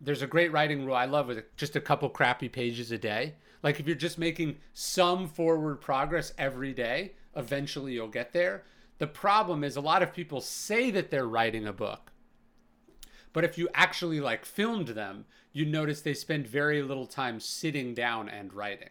[0.00, 3.34] there's a great writing rule I love with just a couple crappy pages a day.
[3.62, 8.64] Like if you're just making some forward progress every day, eventually you'll get there.
[8.98, 12.12] The problem is a lot of people say that they're writing a book.
[13.32, 17.92] But if you actually like filmed them, you notice they spend very little time sitting
[17.92, 18.90] down and writing.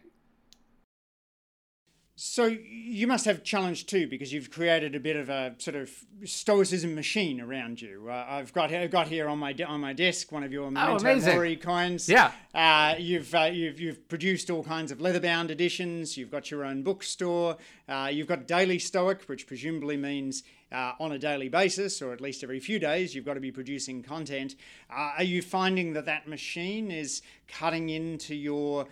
[2.18, 5.90] So you must have challenge too, because you've created a bit of a sort of
[6.24, 8.06] stoicism machine around you.
[8.08, 10.70] Uh, I've got I've got here on my de- on my desk one of your
[10.70, 12.08] Memento oh, coins.
[12.08, 12.32] Yeah.
[12.54, 16.16] Uh, you've uh, you've you've produced all kinds of leather bound editions.
[16.16, 17.58] You've got your own bookstore.
[17.86, 22.22] Uh, you've got daily stoic, which presumably means uh, on a daily basis, or at
[22.22, 24.56] least every few days, you've got to be producing content.
[24.90, 28.86] Uh, are you finding that that machine is cutting into your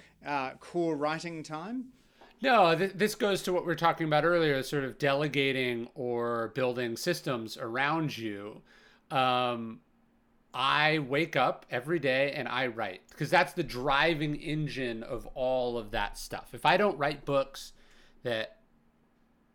[0.61, 1.87] core writing time?
[2.45, 6.49] No, th- this goes to what we are talking about earlier, sort of delegating or
[6.49, 8.61] building systems around you.
[9.11, 9.81] Um,
[10.53, 15.79] I wake up every day and I write because that's the driving engine of all
[15.79, 16.51] of that stuff.
[16.53, 17.73] If I don't write books
[18.25, 18.59] that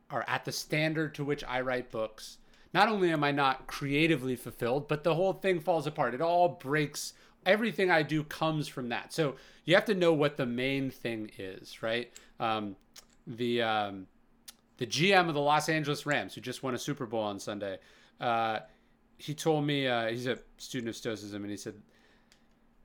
[0.10, 2.39] are at the standard to which I write books,
[2.73, 6.15] not only am I not creatively fulfilled, but the whole thing falls apart.
[6.15, 7.13] It all breaks.
[7.45, 9.13] Everything I do comes from that.
[9.13, 12.12] So you have to know what the main thing is, right?
[12.39, 12.75] Um,
[13.25, 14.08] the um,
[14.78, 17.80] the GM of the Los Angeles Rams, who just won a Super Bowl on Sunday,
[18.19, 18.60] uh,
[19.17, 21.75] he told me uh, he's a student of Stoicism, and he said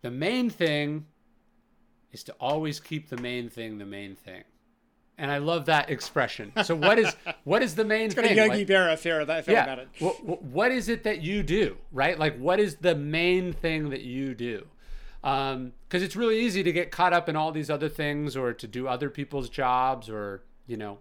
[0.03, 1.07] the main thing
[2.13, 4.45] is to always keep the main thing the main thing.
[5.19, 6.53] And I love that expression.
[6.65, 8.39] So what is what is the main it's got thing?
[8.39, 9.65] a Yogi Like- Berra feel about yeah.
[9.65, 9.89] about it.
[9.99, 12.19] What, what is it that you do, right?
[12.19, 14.67] Like, what is the main thing that you do?
[15.23, 18.67] Because it's really easy to get caught up in all these other things, or to
[18.67, 20.99] do other people's jobs, or you know,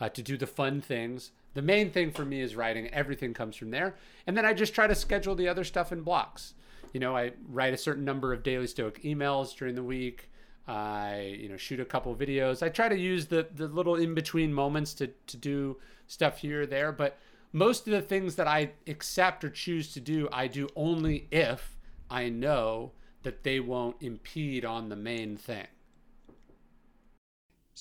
[0.00, 1.32] uh, to do the fun things.
[1.54, 2.88] The main thing for me is writing.
[2.88, 3.96] Everything comes from there,
[4.26, 6.54] and then I just try to schedule the other stuff in blocks.
[6.92, 10.29] You know, I write a certain number of daily Stoic emails during the week.
[10.70, 12.62] I, you know, shoot a couple videos.
[12.62, 16.62] I try to use the the little in between moments to to do stuff here
[16.62, 17.18] or there, but
[17.52, 21.76] most of the things that I accept or choose to do, I do only if
[22.08, 25.66] I know that they won't impede on the main thing.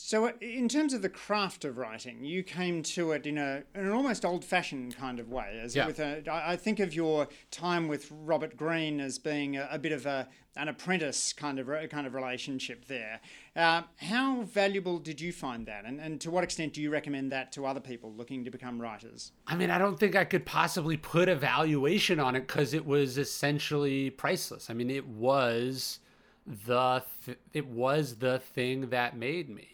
[0.01, 3.63] So, uh, in terms of the craft of writing, you came to it in a
[3.75, 5.59] in an almost old-fashioned kind of way.
[5.61, 5.85] As Yeah.
[5.87, 9.77] with a, I I think of your time with Robert Greene as being a, a
[9.77, 13.19] bit of a an apprentice kind of kind of relationship there.
[13.55, 17.31] Uh, how valuable did you find that, and, and to what extent do you recommend
[17.31, 19.31] that to other people looking to become writers?
[19.47, 22.85] I mean, I don't think I could possibly put a valuation on it because it
[22.85, 24.69] was essentially priceless.
[24.69, 25.99] I mean, it was
[26.47, 29.67] the th- it was the thing that made me.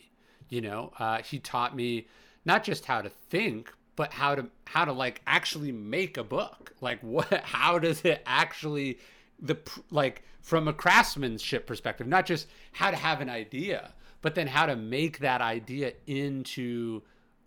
[0.56, 2.08] You know, uh, he taught me
[2.46, 6.72] not just how to think, but how to how to like actually make a book.
[6.80, 7.28] Like what?
[7.44, 9.00] How does it actually
[9.38, 9.58] the
[9.92, 12.08] like from a craftsmanship perspective?
[12.08, 17.02] Not just how to have an idea, but then how to make that idea into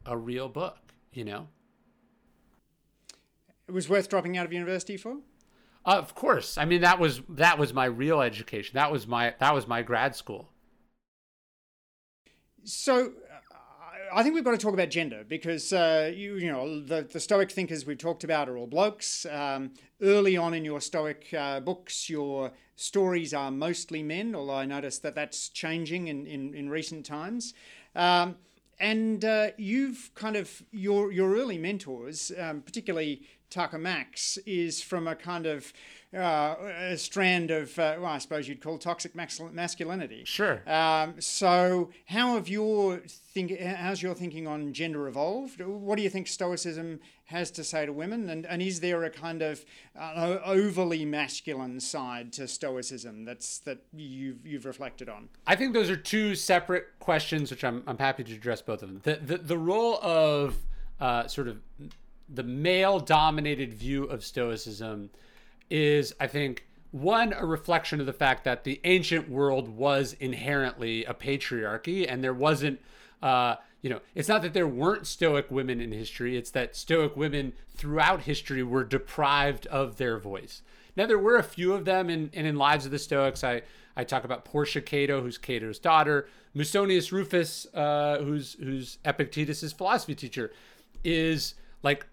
[0.04, 0.76] a real book.
[1.10, 1.48] You know.
[3.68, 5.16] It was worth dropping out of university for.
[5.86, 6.58] Of course.
[6.58, 8.74] I mean that was that was my real education.
[8.74, 10.50] That was my that was my grad school.
[12.68, 13.56] So, uh,
[14.12, 17.18] I think we've got to talk about gender because uh, you you know the the
[17.18, 19.24] Stoic thinkers we've talked about are all blokes.
[19.24, 19.70] Um,
[20.02, 24.98] early on in your Stoic uh, books, your stories are mostly men, although I notice
[24.98, 27.54] that that's changing in in, in recent times.
[27.96, 28.36] Um,
[28.78, 35.06] and uh, you've kind of your your early mentors, um, particularly Tucker Max, is from
[35.06, 35.72] a kind of
[36.14, 40.22] uh, a strand of uh, well, I suppose you'd call toxic masculinity.
[40.24, 40.62] Sure.
[40.66, 43.58] Um, so, how have your think?
[43.60, 45.60] How's your thinking on gender evolved?
[45.60, 48.30] What do you think Stoicism has to say to women?
[48.30, 49.64] And and is there a kind of
[49.98, 55.28] uh, overly masculine side to Stoicism that's that you've you've reflected on?
[55.46, 58.88] I think those are two separate questions, which I'm, I'm happy to address both of
[58.88, 59.00] them.
[59.02, 60.56] The, the, the role of
[61.00, 61.58] uh, sort of
[62.28, 65.10] the male dominated view of Stoicism
[65.70, 71.04] is, I think, one, a reflection of the fact that the ancient world was inherently
[71.04, 72.80] a patriarchy and there wasn't,
[73.22, 77.16] uh, you know, it's not that there weren't Stoic women in history, it's that Stoic
[77.16, 80.62] women throughout history were deprived of their voice.
[80.96, 83.44] Now, there were a few of them in, in, in Lives of the Stoics.
[83.44, 83.62] I,
[83.96, 90.14] I talk about Portia Cato, who's Cato's daughter, Musonius Rufus, uh, who's, who's Epictetus's philosophy
[90.14, 90.52] teacher,
[91.04, 92.06] is like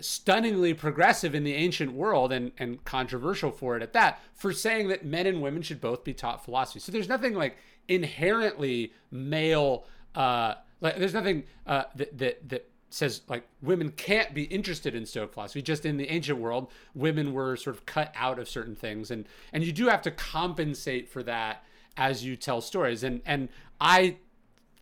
[0.00, 4.88] stunningly progressive in the ancient world and, and controversial for it at that, for saying
[4.88, 6.80] that men and women should both be taught philosophy.
[6.80, 7.56] So there's nothing like
[7.88, 14.44] inherently male, uh, like there's nothing uh, that, that, that says like women can't be
[14.44, 15.62] interested in Stoic philosophy.
[15.62, 19.26] Just in the ancient world, women were sort of cut out of certain things, and
[19.52, 21.64] and you do have to compensate for that
[21.96, 23.02] as you tell stories.
[23.02, 23.48] And and
[23.80, 24.16] I,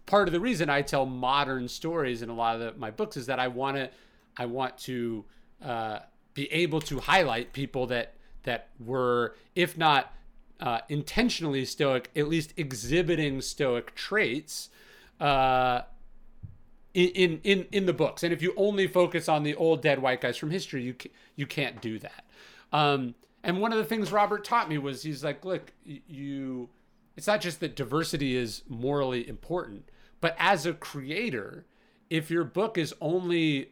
[0.06, 3.16] part of the reason I tell modern stories in a lot of the, my books
[3.16, 3.90] is that I want to,
[4.40, 5.26] I want to
[5.62, 5.98] uh,
[6.32, 10.14] be able to highlight people that that were, if not
[10.60, 14.70] uh, intentionally Stoic, at least exhibiting Stoic traits.
[15.20, 15.82] Uh,
[16.94, 20.20] in in in the books and if you only focus on the old dead white
[20.20, 22.24] guys from history you ca- you can't do that
[22.72, 26.68] um and one of the things robert taught me was he's like look you
[27.16, 29.88] it's not just that diversity is morally important
[30.20, 31.64] but as a creator
[32.08, 33.70] if your book is only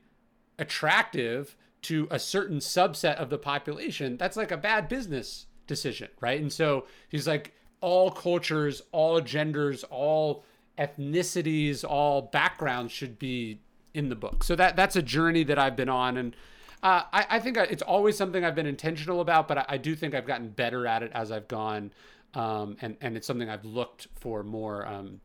[0.58, 6.40] attractive to a certain subset of the population that's like a bad business decision right
[6.40, 10.44] and so he's like all cultures all genders all
[10.78, 13.60] ethnicities, all backgrounds should be
[13.92, 14.44] in the book.
[14.44, 16.36] So that that's a journey that I've been on, and
[16.82, 19.48] uh, I, I, think it's always something I've been intentional about.
[19.48, 21.90] But I, I, do think I've gotten better at it as I've gone,
[22.34, 25.20] um, and and it's something I've looked for more um,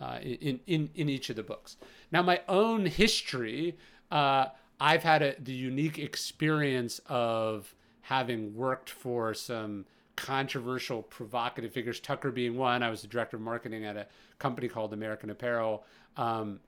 [0.00, 1.76] uh, in in in each of the books.
[2.12, 3.78] Now, my own history,
[4.10, 4.46] uh,
[4.80, 12.00] I've had a, the unique experience of having worked for some controversial, provocative figures.
[12.00, 12.82] Tucker being one.
[12.82, 14.06] I was the director of marketing at a
[14.38, 15.84] company called American Apparel.
[16.16, 16.60] Um,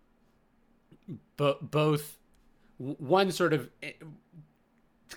[1.37, 2.19] but both
[2.79, 3.93] one sort of eh,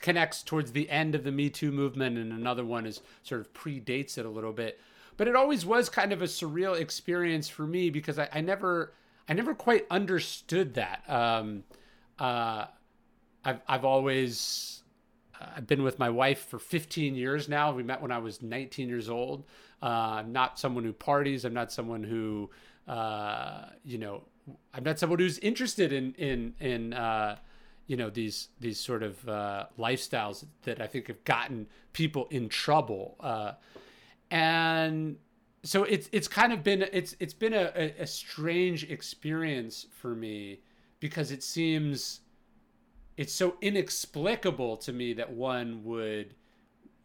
[0.02, 3.54] connects towards the end of the Me Too movement, and another one is sort of
[3.54, 4.80] predates it a little bit.
[5.16, 8.94] But it always was kind of a surreal experience for me because I, I never,
[9.30, 11.04] I never quite understood that.
[11.08, 11.64] Um,
[12.18, 12.66] uh,
[13.46, 14.84] I've I've always
[15.40, 17.74] uh, I've been with my wife for 15 years now.
[17.74, 19.46] We met when I was 19 years old.
[19.82, 21.46] Uh, I'm not someone who parties.
[21.46, 22.50] I'm not someone who
[22.88, 24.24] uh, you know.
[24.74, 27.38] I'm not someone who's interested in in in uh,
[27.88, 32.50] you know these these sort of uh, lifestyles that I think have gotten people in
[32.50, 33.16] trouble.
[33.20, 33.54] Uh,
[34.32, 35.18] and
[35.64, 40.60] so it's it's kind of been it's it's been a, a, strange experience for me
[41.00, 42.22] because it seems
[43.18, 46.34] it's so inexplicable to me that one would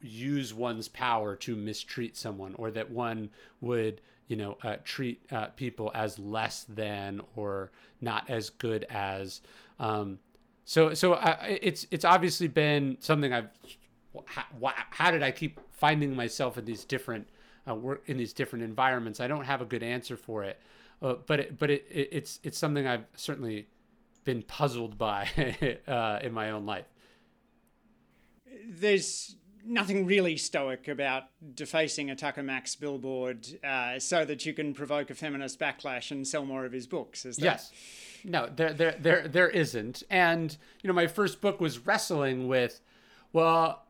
[0.00, 3.30] use one's power to mistreat someone or that one
[3.60, 9.40] would you know uh, treat uh, people as less than or not as good as
[9.80, 10.18] um,
[10.64, 13.48] so so uh, it's it's obviously been something I've
[14.26, 14.44] how,
[14.90, 17.28] how did I keep finding myself in these different
[17.68, 19.20] uh, work in these different environments.
[19.20, 20.60] I don't have a good answer for it,
[21.02, 23.66] uh, but it, but it, it, it's it's something I've certainly
[24.28, 25.26] been puzzled by
[25.88, 26.84] uh, in my own life.
[28.68, 31.24] There's nothing really stoic about
[31.54, 36.28] defacing a Tucker Max billboard uh, so that you can provoke a feminist backlash and
[36.28, 37.24] sell more of his books.
[37.24, 37.42] Is that?
[37.42, 37.72] Yes.
[38.22, 40.02] No, there, there, there, there isn't.
[40.10, 42.82] And you know, my first book was wrestling with,
[43.32, 43.86] well,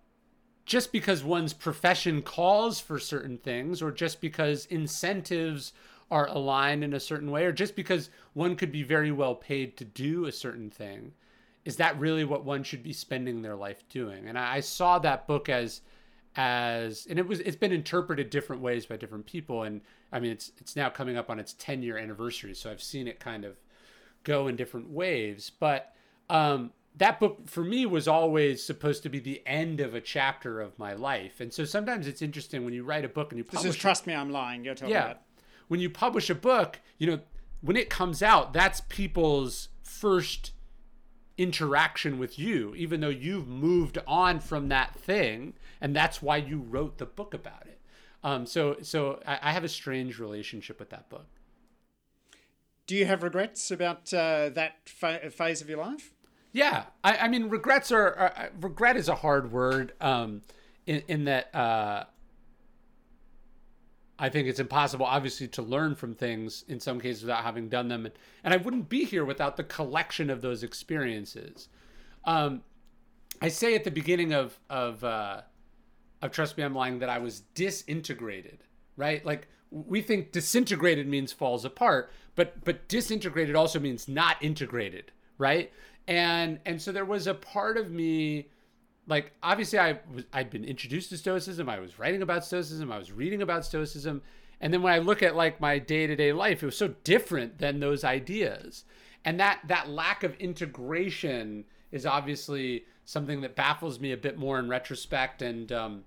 [0.66, 5.72] just because one's profession calls for certain things, or just because incentives
[6.10, 9.76] are aligned in a certain way, or just because one could be very well paid
[9.76, 11.12] to do a certain thing,
[11.64, 14.28] is that really what one should be spending their life doing?
[14.28, 15.82] And I, saw that book as
[16.36, 19.80] as and it was it's been interpreted different ways by different people and
[20.12, 23.08] i mean it's it's now coming up on its 10 year anniversary so i've seen
[23.08, 23.56] it kind of
[24.24, 25.94] go in different waves but
[26.28, 30.60] um that book for me was always supposed to be the end of a chapter
[30.60, 31.40] of my life.
[31.40, 33.80] And so sometimes it's interesting when you write a book and you publish This is
[33.80, 34.64] trust me, I'm lying.
[34.64, 35.22] You're talking yeah, about.
[35.68, 37.20] When you publish a book, you know,
[37.60, 40.52] when it comes out, that's people's first
[41.36, 46.58] interaction with you, even though you've moved on from that thing, and that's why you
[46.58, 47.80] wrote the book about it.
[48.24, 51.26] Um, so, so I, I have a strange relationship with that book.
[52.86, 56.14] Do you have regrets about uh, that fa- phase of your life?
[56.52, 59.92] Yeah, I, I mean, regrets are, are, regret is a hard word.
[60.00, 60.42] Um,
[60.88, 62.04] in, in that uh,
[64.18, 67.88] I think it's impossible, obviously, to learn from things in some cases without having done
[67.88, 68.08] them,
[68.42, 71.68] and, I wouldn't be here without the collection of those experiences.
[72.24, 72.62] Um,
[73.40, 75.42] I say at the beginning of of uh,
[76.20, 78.64] of Trust Me, I'm Lying that I was disintegrated.
[78.96, 85.12] Right, like we think disintegrated means falls apart, but but disintegrated also means not integrated.
[85.36, 85.72] Right,
[86.08, 88.48] and and so there was a part of me
[89.08, 92.98] like obviously I was I'd been introduced to stoicism, I was writing about stoicism, I
[92.98, 94.22] was reading about stoicism,
[94.60, 97.80] and then when I look at like my day-to-day life, it was so different than
[97.80, 98.84] those ideas.
[99.24, 104.58] And that that lack of integration is obviously something that baffles me a bit more
[104.58, 106.04] in retrospect and um,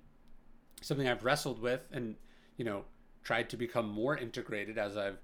[0.82, 2.16] something I've wrestled with and
[2.58, 2.86] you know
[3.24, 5.20] tried to become more integrated as I've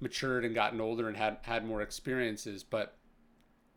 [0.00, 2.98] matured and gotten older and had had more experiences but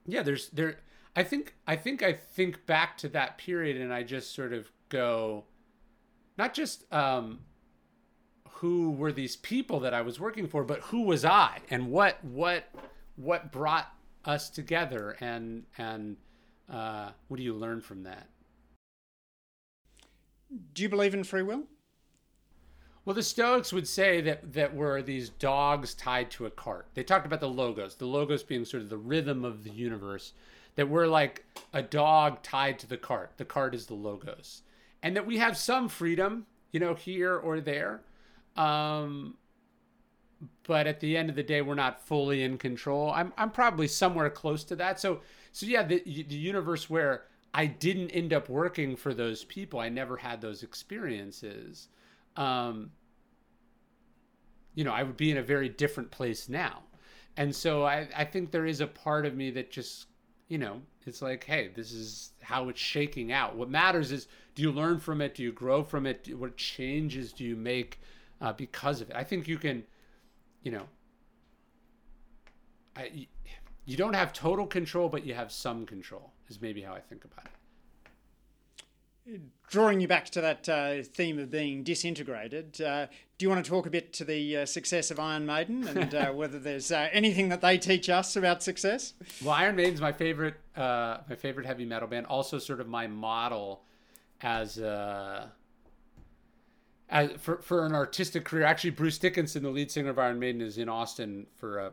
[0.05, 0.77] yeah, there's there.
[1.15, 4.71] I think I think I think back to that period and I just sort of
[4.89, 5.45] go,
[6.37, 7.39] not just um,
[8.49, 12.23] who were these people that I was working for, but who was I and what
[12.23, 12.73] what
[13.15, 13.91] what brought
[14.23, 16.15] us together and and
[16.69, 18.29] uh, what do you learn from that?
[20.73, 21.63] Do you believe in free will?
[23.03, 26.87] Well, the Stoics would say that that were these dogs tied to a cart.
[26.93, 30.33] They talked about the logos, the logos being sort of the rhythm of the universe.
[30.75, 33.33] That we're like a dog tied to the cart.
[33.37, 34.63] The cart is the logos,
[35.03, 38.01] and that we have some freedom, you know, here or there.
[38.55, 39.35] Um,
[40.63, 43.11] but at the end of the day, we're not fully in control.
[43.11, 44.99] I'm I'm probably somewhere close to that.
[44.99, 49.79] So so yeah, the the universe where I didn't end up working for those people.
[49.79, 51.89] I never had those experiences
[52.35, 52.91] um,
[54.73, 56.83] you know, I would be in a very different place now.
[57.37, 60.07] And so I, I think there is a part of me that just,
[60.51, 63.55] you know, it's like, hey, this is how it's shaking out.
[63.55, 65.33] What matters is do you learn from it?
[65.33, 66.27] Do you grow from it?
[66.37, 68.01] What changes do you make
[68.41, 69.15] uh, because of it?
[69.15, 69.83] I think you can,
[70.61, 70.83] you know,
[72.97, 73.27] I,
[73.85, 77.23] you don't have total control, but you have some control, is maybe how I think
[77.23, 77.60] about it
[79.69, 83.07] drawing you back to that uh, theme of being disintegrated, uh,
[83.37, 86.13] do you want to talk a bit to the uh, success of Iron Maiden and
[86.13, 89.13] uh, whether there's uh, anything that they teach us about success?
[89.43, 92.27] Well, Iron Maiden's my favorite, uh, my favorite heavy metal band.
[92.27, 93.81] Also, sort of my model
[94.41, 95.51] as a.
[97.09, 100.61] As for, for an artistic career, actually, Bruce Dickinson, the lead singer of Iron Maiden,
[100.61, 101.91] is in Austin for a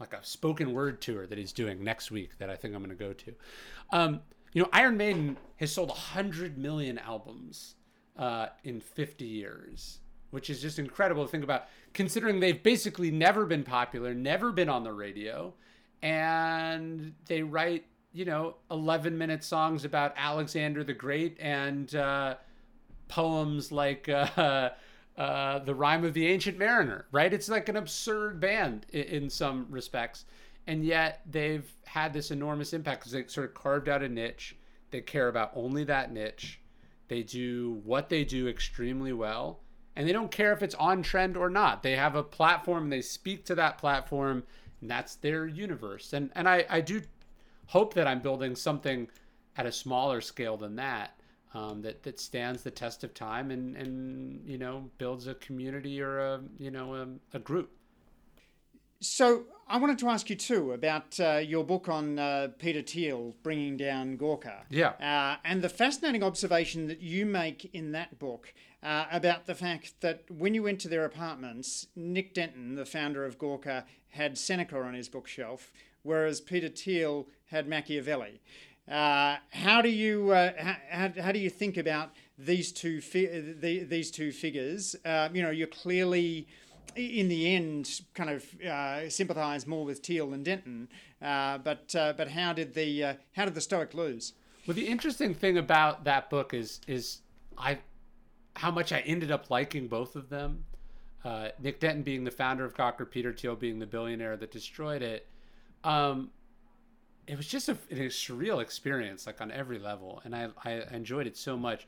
[0.00, 2.96] like a spoken word tour that he's doing next week that I think I'm going
[2.96, 3.34] to go to.
[3.90, 4.20] Um,
[4.54, 7.74] you know, Iron Maiden has sold 100 million albums
[8.16, 9.98] uh, in 50 years,
[10.30, 14.68] which is just incredible to think about, considering they've basically never been popular, never been
[14.68, 15.52] on the radio,
[16.02, 22.36] and they write, you know, 11 minute songs about Alexander the Great and uh,
[23.08, 24.08] poems like.
[24.08, 24.70] Uh,
[25.16, 29.30] uh, the rhyme of the ancient mariner right it's like an absurd band in, in
[29.30, 30.24] some respects
[30.66, 34.56] and yet they've had this enormous impact because they sort of carved out a niche.
[34.90, 36.60] They care about only that niche.
[37.08, 39.60] They do what they do extremely well.
[39.96, 41.82] And they don't care if it's on trend or not.
[41.82, 42.90] They have a platform.
[42.90, 44.44] They speak to that platform.
[44.80, 46.12] And that's their universe.
[46.12, 47.02] And and i i do
[47.66, 49.08] hope that i'm building something
[49.56, 51.18] at a smaller scale than that
[51.54, 56.00] um, that that stands the test of time and and you know builds a community
[56.00, 57.70] or a you know a, a group
[59.00, 63.34] so I wanted to ask you too about uh, your book on uh, Peter Thiel
[63.42, 64.60] bringing down Gawker.
[64.68, 64.90] Yeah.
[65.00, 70.00] Uh, and the fascinating observation that you make in that book uh, about the fact
[70.02, 74.78] that when you went to their apartments, Nick Denton, the founder of Gawker, had Seneca
[74.80, 75.72] on his bookshelf,
[76.02, 78.40] whereas Peter Thiel had Machiavelli.
[78.86, 80.52] Uh, how do you uh,
[80.90, 84.94] how, how do you think about these two fi- the, these two figures?
[85.32, 86.46] you know, you're clearly
[86.96, 89.00] in the end, kind of uh,
[89.66, 90.88] more with Thiel than Denton.
[91.20, 94.32] Uh, but uh, but how did the uh, how did the Stoic lose?
[94.66, 97.20] Well, the interesting thing about that book is is
[97.56, 97.78] I
[98.56, 100.64] how much I ended up liking both of them.
[101.24, 105.02] Uh, Nick Denton being the founder of Gawker, Peter Thiel being the billionaire that destroyed
[105.02, 105.26] it.
[105.82, 106.30] Um,
[107.26, 111.26] it was just a, a, surreal experience, like on every level, and I, I enjoyed
[111.26, 111.86] it so much.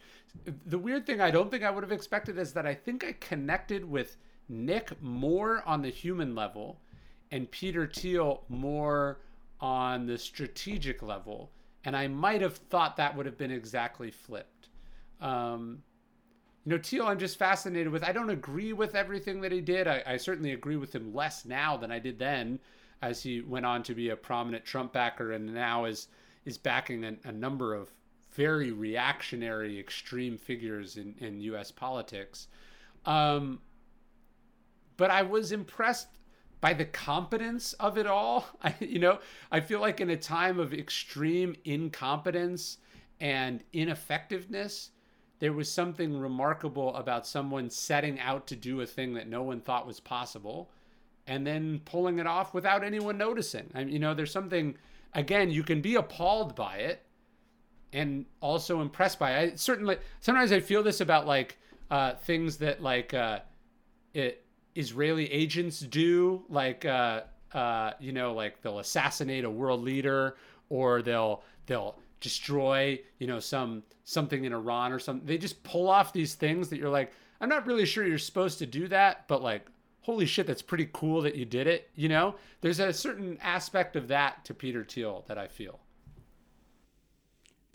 [0.66, 3.12] The weird thing I don't think I would have expected is that I think I
[3.12, 4.16] connected with
[4.48, 6.80] Nick more on the human level
[7.30, 9.18] and Peter Thiel more
[9.60, 11.50] on the strategic level.
[11.84, 14.68] And I might have thought that would have been exactly flipped.
[15.20, 15.82] Um,
[16.64, 18.02] you know, Thiel, I'm just fascinated with.
[18.02, 19.86] I don't agree with everything that he did.
[19.86, 22.58] I, I, certainly agree with him less now than I did then,
[23.02, 26.08] as he went on to be a prominent Trump backer and now is
[26.44, 27.92] is backing a, a number of
[28.32, 31.70] very reactionary, extreme figures in, in U.S.
[31.70, 32.48] politics.
[33.06, 33.60] Um,
[34.96, 36.08] but I was impressed
[36.60, 38.46] by the competence of it all.
[38.62, 39.18] I, you know,
[39.50, 42.78] I feel like in a time of extreme incompetence
[43.20, 44.90] and ineffectiveness,
[45.38, 49.60] there was something remarkable about someone setting out to do a thing that no one
[49.60, 50.70] thought was possible
[51.26, 53.70] and then pulling it off without anyone noticing.
[53.74, 54.76] I mean, you know, there's something
[55.12, 57.02] again, you can be appalled by it
[57.92, 59.52] and also impressed by it.
[59.52, 61.58] I, certainly sometimes I feel this about like
[61.90, 63.40] uh, things that like uh,
[64.14, 64.45] it
[64.76, 67.22] Israeli agents do, like uh,
[67.52, 70.36] uh, you know, like they'll assassinate a world leader
[70.68, 75.26] or they'll they'll destroy you know some something in Iran or something.
[75.26, 78.58] They just pull off these things that you're like, I'm not really sure you're supposed
[78.60, 79.66] to do that, but like,
[80.02, 81.90] holy shit, that's pretty cool that you did it.
[81.96, 85.80] You know, there's a certain aspect of that to Peter Thiel that I feel.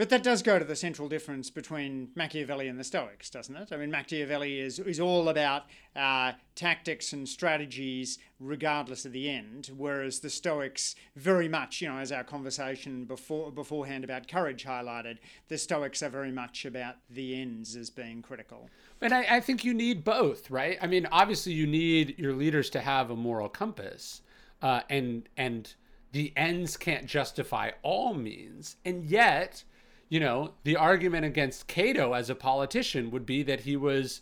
[0.02, 3.72] But that does go to the central difference between Machiavelli and the Stoics, doesn't it?
[3.72, 9.70] I mean, Machiavelli is, is all about uh, tactics and strategies regardless of the end,
[9.78, 15.20] whereas the Stoics very much, you know, as our conversation before beforehand about courage highlighted,
[15.50, 18.72] the Stoics are very much about the ends as being critical.
[19.02, 20.80] And I, I think you need both, right?
[20.82, 24.24] I mean, obviously you need your leaders to have a moral compass,
[24.64, 25.76] uh, and and
[26.12, 29.64] the ends can't justify all means, and yet
[30.12, 34.20] you know, the argument against Cato as a politician would be that he was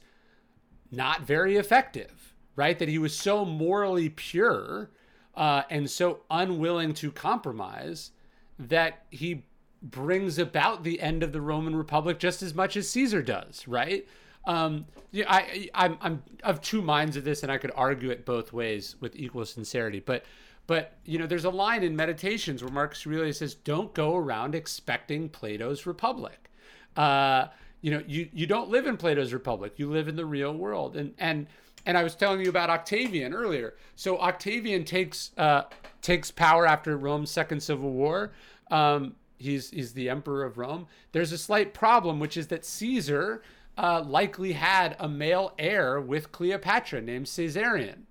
[0.91, 2.77] not very effective, right?
[2.77, 4.91] That he was so morally pure
[5.33, 8.11] uh, and so unwilling to compromise
[8.59, 9.45] that he
[9.81, 14.07] brings about the end of the Roman Republic just as much as Caesar does, right?
[14.45, 18.25] Um, yeah, I, I'm, I'm of two minds of this, and I could argue it
[18.25, 20.01] both ways with equal sincerity.
[20.01, 20.23] But
[20.69, 24.53] but you know, there's a line in Meditations where Marcus Aurelius says, "Don't go around
[24.53, 26.51] expecting Plato's Republic."
[26.95, 27.47] Uh,
[27.81, 29.73] you know, you you don't live in Plato's Republic.
[29.77, 30.95] You live in the real world.
[30.95, 31.47] And and
[31.87, 33.77] and I was telling you about Octavian earlier.
[33.95, 35.63] So Octavian takes uh,
[36.03, 38.33] takes power after Rome's second civil war.
[38.69, 40.85] Um, he's he's the emperor of Rome.
[41.13, 43.41] There's a slight problem, which is that Caesar
[43.75, 48.01] uh, likely had a male heir with Cleopatra named Caesarion,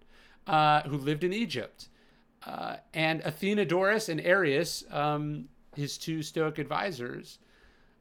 [0.49, 1.89] uh, who lived in Egypt.
[2.47, 7.39] Uh, and Athenodorus and Arius, um, his two Stoic advisors,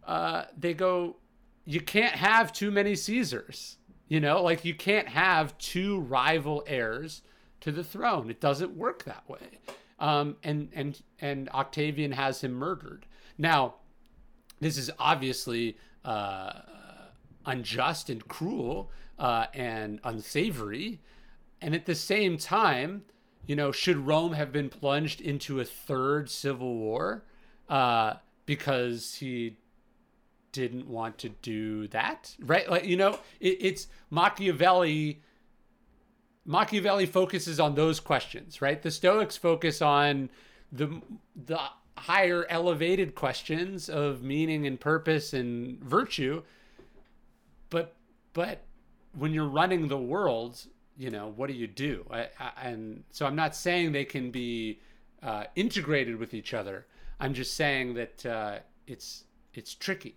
[0.06, 1.18] uh, they go,
[1.66, 3.78] you can't have too many Caesars.
[4.08, 7.24] You know, like you can't have two rival heirs
[7.60, 8.30] to the throne.
[8.30, 9.60] It doesn't work that way.
[10.00, 13.06] um, and and and Octavian has him murdered.
[13.38, 13.76] Now,
[14.60, 16.54] this is obviously uh,
[17.46, 21.02] unjust and cruel uh, and unsavory,
[21.62, 23.04] and at the same time,
[23.48, 27.24] you know, should Rome have been plunged into a third civil war
[27.70, 29.58] uh, because he
[30.52, 32.70] didn't want to do that, right?
[32.70, 35.22] Like you know, it, it's Machiavelli.
[36.46, 38.82] Machiavelli focuses on those questions, right?
[38.82, 40.30] The Stoics focus on
[40.72, 41.02] the
[41.36, 41.60] the
[41.98, 46.44] higher elevated questions of meaning and purpose and virtue.
[47.70, 47.96] But
[48.34, 48.64] but
[49.14, 50.66] when you're running the world,
[50.98, 52.06] you know, what do you do?
[52.10, 54.80] I, I, and so I'm not saying they can be
[55.22, 56.88] uh, integrated with each other.
[57.20, 59.24] I'm just saying that uh, it's
[59.54, 60.16] it's tricky.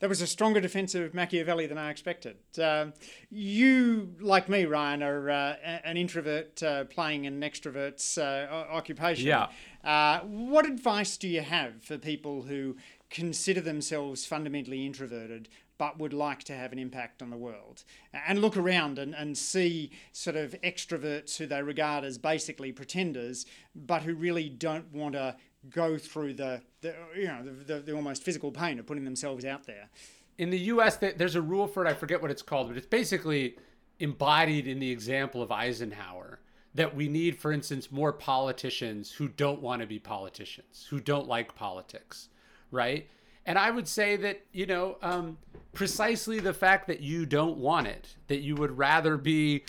[0.00, 2.36] That was a stronger defense of Machiavelli than I expected.
[2.60, 2.86] Uh,
[3.30, 9.26] you, like me, Ryan, are uh, an introvert uh, playing an extrovert's uh, occupation.
[9.26, 9.48] Yeah.
[9.82, 12.76] Uh, what advice do you have for people who
[13.08, 15.48] consider themselves fundamentally introverted
[15.78, 17.84] but would like to have an impact on the world.
[18.26, 23.46] And look around and, and see sort of extroverts who they regard as basically pretenders
[23.74, 25.36] but who really don't want to
[25.70, 29.44] go through the, the you know the, the, the, almost physical pain of putting themselves
[29.44, 29.88] out there.
[30.36, 32.86] In the us there's a rule for it i forget what it's called but it's
[32.86, 33.56] basically
[34.00, 36.40] embodied in the example of eisenhower
[36.74, 41.28] that we need for instance more politicians who don't want to be politicians who don't
[41.28, 42.28] like politics
[42.74, 43.08] right?
[43.46, 45.38] And I would say that, you know, um,
[45.74, 49.64] precisely the fact that you don't want it, that you would rather be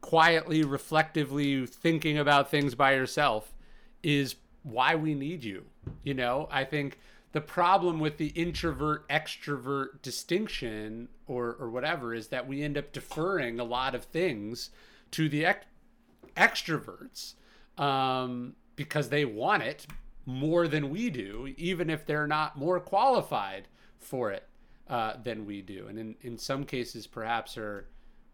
[0.00, 3.54] quietly, reflectively thinking about things by yourself,
[4.02, 5.64] is why we need you.
[6.02, 6.98] You know, I think
[7.32, 12.92] the problem with the introvert extrovert distinction or, or whatever is that we end up
[12.92, 14.70] deferring a lot of things
[15.12, 15.66] to the ex-
[16.36, 17.34] extroverts
[17.76, 19.86] um, because they want it
[20.26, 23.68] more than we do, even if they're not more qualified
[23.98, 24.47] for it
[24.88, 25.86] uh, than we do.
[25.88, 27.86] And in, in some cases, perhaps are,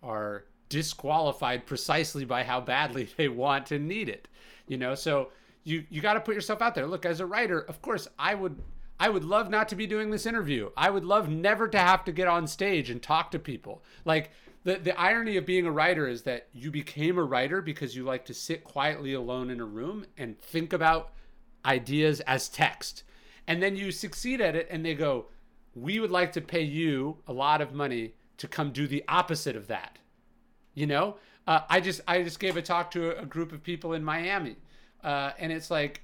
[0.02, 4.28] are disqualified precisely by how badly they want and need it.
[4.66, 5.30] You know, so
[5.64, 6.86] you, you got to put yourself out there.
[6.86, 8.60] Look, as a writer, of course, I would
[9.00, 10.70] I would love not to be doing this interview.
[10.76, 13.82] I would love never to have to get on stage and talk to people.
[14.04, 14.30] Like
[14.62, 18.04] the the irony of being a writer is that you became a writer because you
[18.04, 21.12] like to sit quietly alone in a room and think about
[21.64, 23.02] ideas as text.
[23.46, 25.26] And then you succeed at it, and they go,
[25.74, 29.56] We would like to pay you a lot of money to come do the opposite
[29.56, 29.98] of that.
[30.74, 31.16] You know,
[31.46, 34.04] uh, I just I just gave a talk to a, a group of people in
[34.04, 34.56] Miami,
[35.02, 36.02] uh, and it's like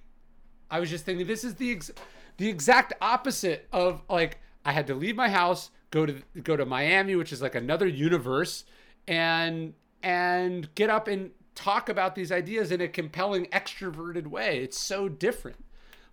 [0.71, 1.91] I was just thinking this is the ex-
[2.37, 6.65] the exact opposite of like I had to leave my house, go to go to
[6.65, 8.65] Miami, which is like another universe,
[9.09, 14.63] and and get up and talk about these ideas in a compelling, extroverted way.
[14.63, 15.65] It's so different.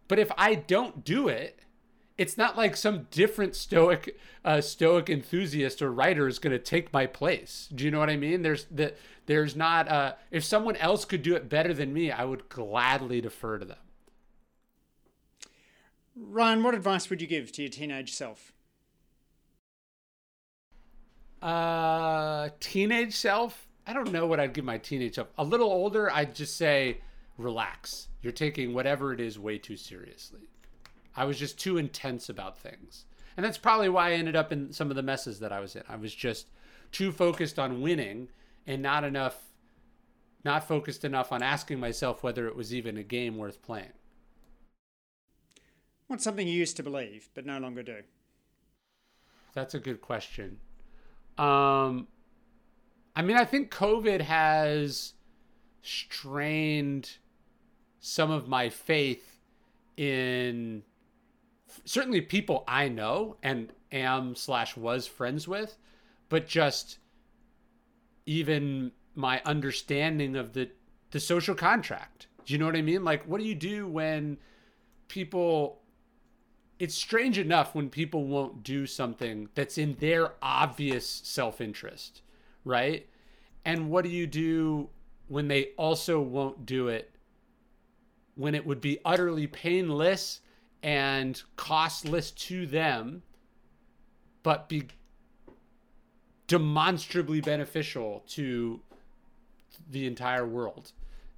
[0.08, 1.60] But if I don't do it,
[2.18, 6.92] it's not like some different stoic uh, stoic enthusiast or writer is going to take
[6.92, 7.70] my place.
[7.74, 8.42] Do you know what I mean?
[8.42, 8.94] There's the
[9.26, 13.22] there's not uh, if someone else could do it better than me, I would gladly
[13.22, 13.78] defer to them.
[16.16, 18.52] Ryan, what advice would you give to your teenage self?
[21.42, 25.30] Uh, teenage self I don't know what I'd give my teenage self.
[25.38, 26.98] A little older, I'd just say,
[27.38, 28.10] relax.
[28.22, 30.50] You're taking whatever it is way too seriously.
[31.18, 33.06] I was just too intense about things.
[33.36, 35.76] And that's probably why I ended up in some of the messes that I was
[35.76, 35.84] in.
[35.90, 36.48] I was just
[36.92, 38.30] too focused on winning
[38.68, 39.42] and not enough,
[40.46, 43.94] not focused enough on asking myself whether it was even a game worth playing.
[46.06, 48.04] What's something you used to believe but no longer do?
[49.54, 50.60] That's a good question.
[51.38, 52.08] Um,
[53.16, 55.14] I mean, I think COVID has
[55.82, 57.18] strained
[58.00, 59.40] some of my faith
[59.98, 60.84] in
[61.86, 65.78] certainly people I know and am slash was friends with,
[66.30, 67.00] but just
[68.26, 70.70] even my understanding of the
[71.12, 72.28] the social contract.
[72.46, 73.04] Do you know what I mean?
[73.04, 74.38] Like, what do you do when
[75.08, 75.82] people?
[76.80, 82.22] It's strange enough when people won't do something that's in their obvious self interest
[82.68, 83.08] right?
[83.66, 84.90] And what do you do
[85.28, 87.12] when they also won't do it
[88.36, 90.42] when it would be utterly painless
[90.84, 93.24] and costless to them,
[94.44, 94.88] but be
[96.48, 98.82] demonstrably beneficial to
[99.90, 100.92] the entire world?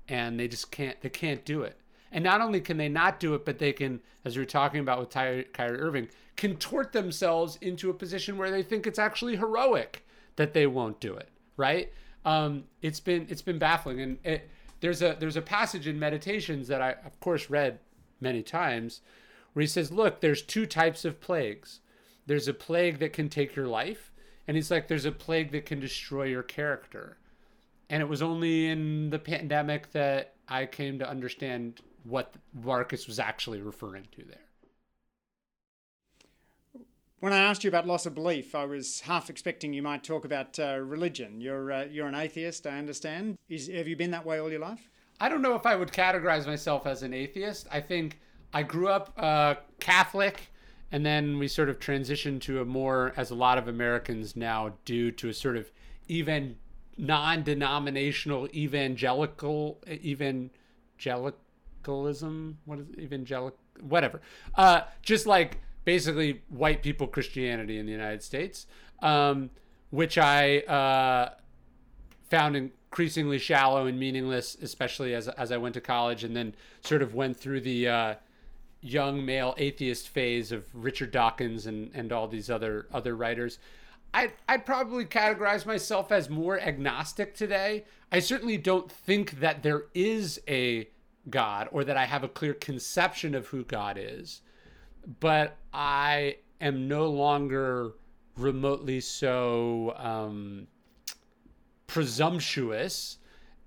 [0.08, 1.80] And they just can't, they can't do it.
[2.12, 4.80] And not only can they not do it, but they can, as we were talking
[4.80, 9.36] about with Ty- Kyrie Irving, contort themselves into a position where they think it's actually
[9.36, 11.92] heroic that they won't do it, right?
[12.26, 16.68] Um, it's been it's been baffling, and it, there's a there's a passage in Meditations
[16.68, 17.80] that I of course read
[18.22, 19.02] many times
[19.54, 21.80] where he says, "Look, there's two types of plagues.
[22.26, 24.12] There's a plague that can take your life,
[24.48, 27.18] and he's like there's a plague that can destroy your character."
[27.90, 33.20] And it was only in the pandemic that I came to understand what Marcus was
[33.20, 34.50] actually referring to there.
[37.20, 40.24] When I asked you about loss of belief, I was half expecting you might talk
[40.24, 41.42] about uh, religion.
[41.42, 43.38] You're uh, you're an atheist, I understand.
[43.50, 44.90] Is, have you been that way all your life?
[45.20, 47.68] I don't know if I would categorize myself as an atheist.
[47.70, 48.22] I think
[48.54, 50.52] I grew up uh, Catholic,
[50.92, 54.74] and then we sort of transitioned to a more, as a lot of Americans now
[54.86, 55.72] do, to a sort of
[56.08, 56.58] even
[56.98, 62.58] non-denominational evangelical evangelicalism.
[62.66, 63.00] What is it?
[63.00, 63.54] evangelic?
[63.82, 64.22] Whatever.
[64.56, 68.68] Uh, just like basically white people Christianity in the United States,
[69.02, 69.50] um,
[69.92, 71.30] which I uh,
[72.30, 77.02] found increasingly shallow and meaningless, especially as as I went to college, and then sort
[77.02, 78.16] of went through the uh,
[78.82, 83.60] young male atheist phase of Richard Dawkins and and all these other other writers.
[84.12, 87.86] I'd, I'd probably categorize myself as more agnostic today.
[88.12, 90.90] I certainly don't think that there is a
[91.30, 94.42] God or that I have a clear conception of who God is
[95.20, 97.94] but I am no longer
[98.38, 100.68] remotely so um,
[101.88, 103.18] presumptuous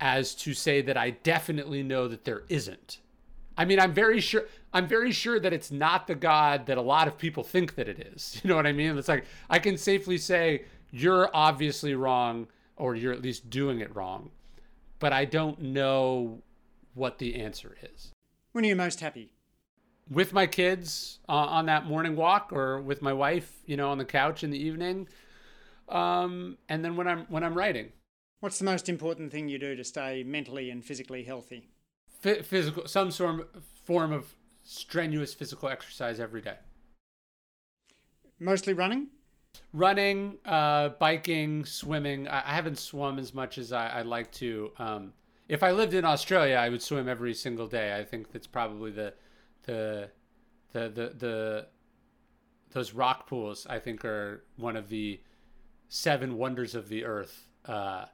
[0.01, 3.01] as to say that I definitely know that there isn't.
[3.57, 4.45] I mean, I'm very sure.
[4.73, 7.89] I'm very sure that it's not the God that a lot of people think that
[7.89, 8.41] it is.
[8.45, 8.97] You know what I mean?
[8.97, 13.95] It's like I can safely say you're obviously wrong, or you're at least doing it
[13.95, 14.31] wrong,
[14.99, 16.43] but I don't know
[16.95, 18.13] what the answer is.
[18.53, 19.31] When are you most happy?
[20.11, 23.99] with my kids uh, on that morning walk or with my wife, you know, on
[23.99, 25.09] the couch in the evening.
[25.89, 27.93] Um, and then when I'm when I'm writing.
[28.41, 31.69] What's the most important thing you do to stay mentally and physically healthy?
[32.25, 34.35] F- physical, some sort of form of
[34.65, 36.57] strenuous physical exercise every day.
[38.39, 39.09] Mostly running.
[39.73, 42.27] Running, uh, biking, swimming.
[42.27, 44.73] I, I, haven't swum as much as I, would like to.
[44.79, 45.13] Um,
[45.49, 47.97] if I lived in Australia, I would swim every single day.
[47.97, 49.15] I think that's probably the
[49.65, 50.11] the
[50.73, 51.67] the the the
[52.73, 55.21] those rock pools I think are one of the
[55.89, 57.49] seven wonders of the earth.
[57.67, 58.07] Uh,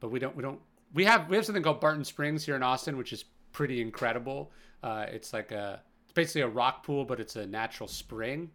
[0.00, 0.60] but we don't we don't
[0.92, 4.52] we have we have something called Barton Springs here in Austin, which is pretty incredible.
[4.82, 5.80] Uh, it's like a
[6.12, 8.50] it's basically a rock pool, but it's a natural spring.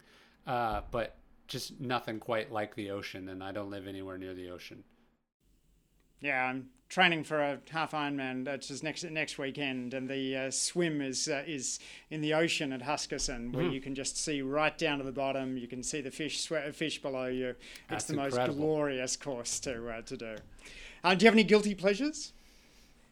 [0.46, 1.16] Uh, but
[1.48, 4.84] just nothing quite like the ocean, and I don't live anywhere near the ocean.
[6.20, 8.44] Yeah, I'm training for a half Ironman.
[8.44, 11.80] That's just next next weekend, and the uh, swim is uh, is
[12.10, 13.72] in the ocean at Huskisson, where mm.
[13.72, 15.56] you can just see right down to the bottom.
[15.56, 17.48] You can see the fish sw- fish below you.
[17.48, 18.46] It's That's the incredible.
[18.46, 20.36] most glorious course to uh, to do.
[21.02, 22.32] Uh, do you have any guilty pleasures?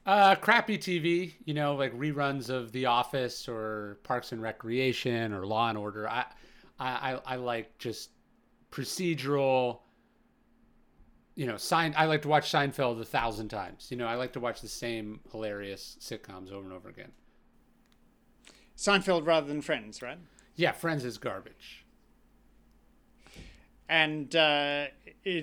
[0.07, 5.45] Uh, crappy TV, you know, like reruns of The Office or Parks and Recreation or
[5.45, 6.09] Law and Order.
[6.09, 6.27] I,
[6.79, 8.11] I, I like just
[8.71, 9.81] procedural
[11.35, 13.89] you know, Sein, I like to watch Seinfeld a thousand times.
[13.91, 17.13] You know, I like to watch the same hilarious sitcoms over and over again.
[18.75, 20.19] Seinfeld rather than Friends, right?
[20.55, 21.85] Yeah, Friends is garbage
[23.89, 24.87] and uh,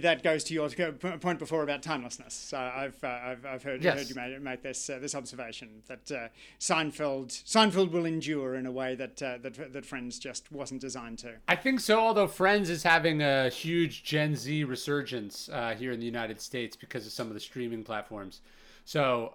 [0.01, 2.33] that goes to your point before about timelessness.
[2.33, 3.97] So I've uh, I've, I've heard, yes.
[3.97, 6.27] heard you make, make this uh, this observation that uh,
[6.59, 11.19] Seinfeld Seinfeld will endure in a way that uh, that that Friends just wasn't designed
[11.19, 11.35] to.
[11.47, 11.99] I think so.
[11.99, 16.75] Although Friends is having a huge Gen Z resurgence uh, here in the United States
[16.75, 18.41] because of some of the streaming platforms.
[18.85, 19.33] So.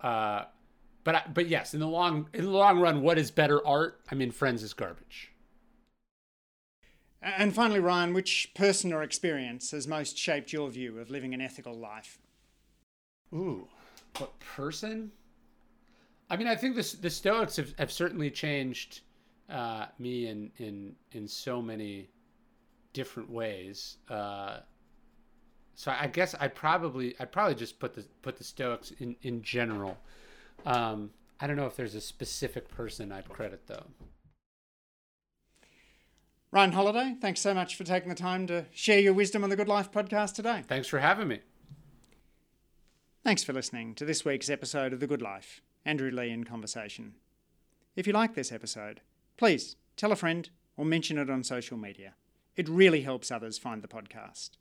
[1.04, 4.00] but but yes, in the long in the long run, what is better art?
[4.10, 5.27] I mean, Friends is garbage.
[7.20, 11.40] And finally, Ryan, which person or experience has most shaped your view of living an
[11.40, 12.18] ethical life?
[13.34, 13.66] Ooh,
[14.18, 15.10] what person?
[16.30, 19.00] I mean, I think the the Stoics have, have certainly changed
[19.48, 22.08] uh, me in in in so many
[22.92, 23.96] different ways.
[24.08, 24.58] Uh,
[25.74, 29.42] so I guess I probably I probably just put the put the Stoics in in
[29.42, 29.96] general.
[30.66, 31.10] Um,
[31.40, 33.86] I don't know if there's a specific person I'd credit though.
[36.50, 39.56] Ryan Holiday, thanks so much for taking the time to share your wisdom on the
[39.56, 40.64] Good Life podcast today.
[40.66, 41.40] Thanks for having me.
[43.22, 45.60] Thanks for listening to this week's episode of The Good Life.
[45.84, 47.16] Andrew Leigh in conversation.
[47.96, 49.02] If you like this episode,
[49.36, 52.14] please tell a friend or mention it on social media.
[52.56, 54.52] It really helps others find the podcast.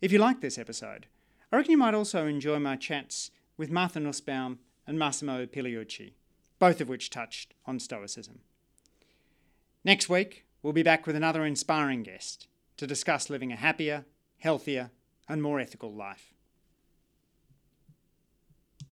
[0.00, 1.06] If you like this episode,
[1.52, 6.14] I reckon you might also enjoy my chats with Martha Nussbaum and Massimo Pigliucci,
[6.58, 8.40] both of which touched on Stoicism.
[9.84, 12.46] Next week, We'll be back with another inspiring guest
[12.76, 14.04] to discuss living a happier,
[14.38, 14.92] healthier,
[15.28, 16.31] and more ethical life.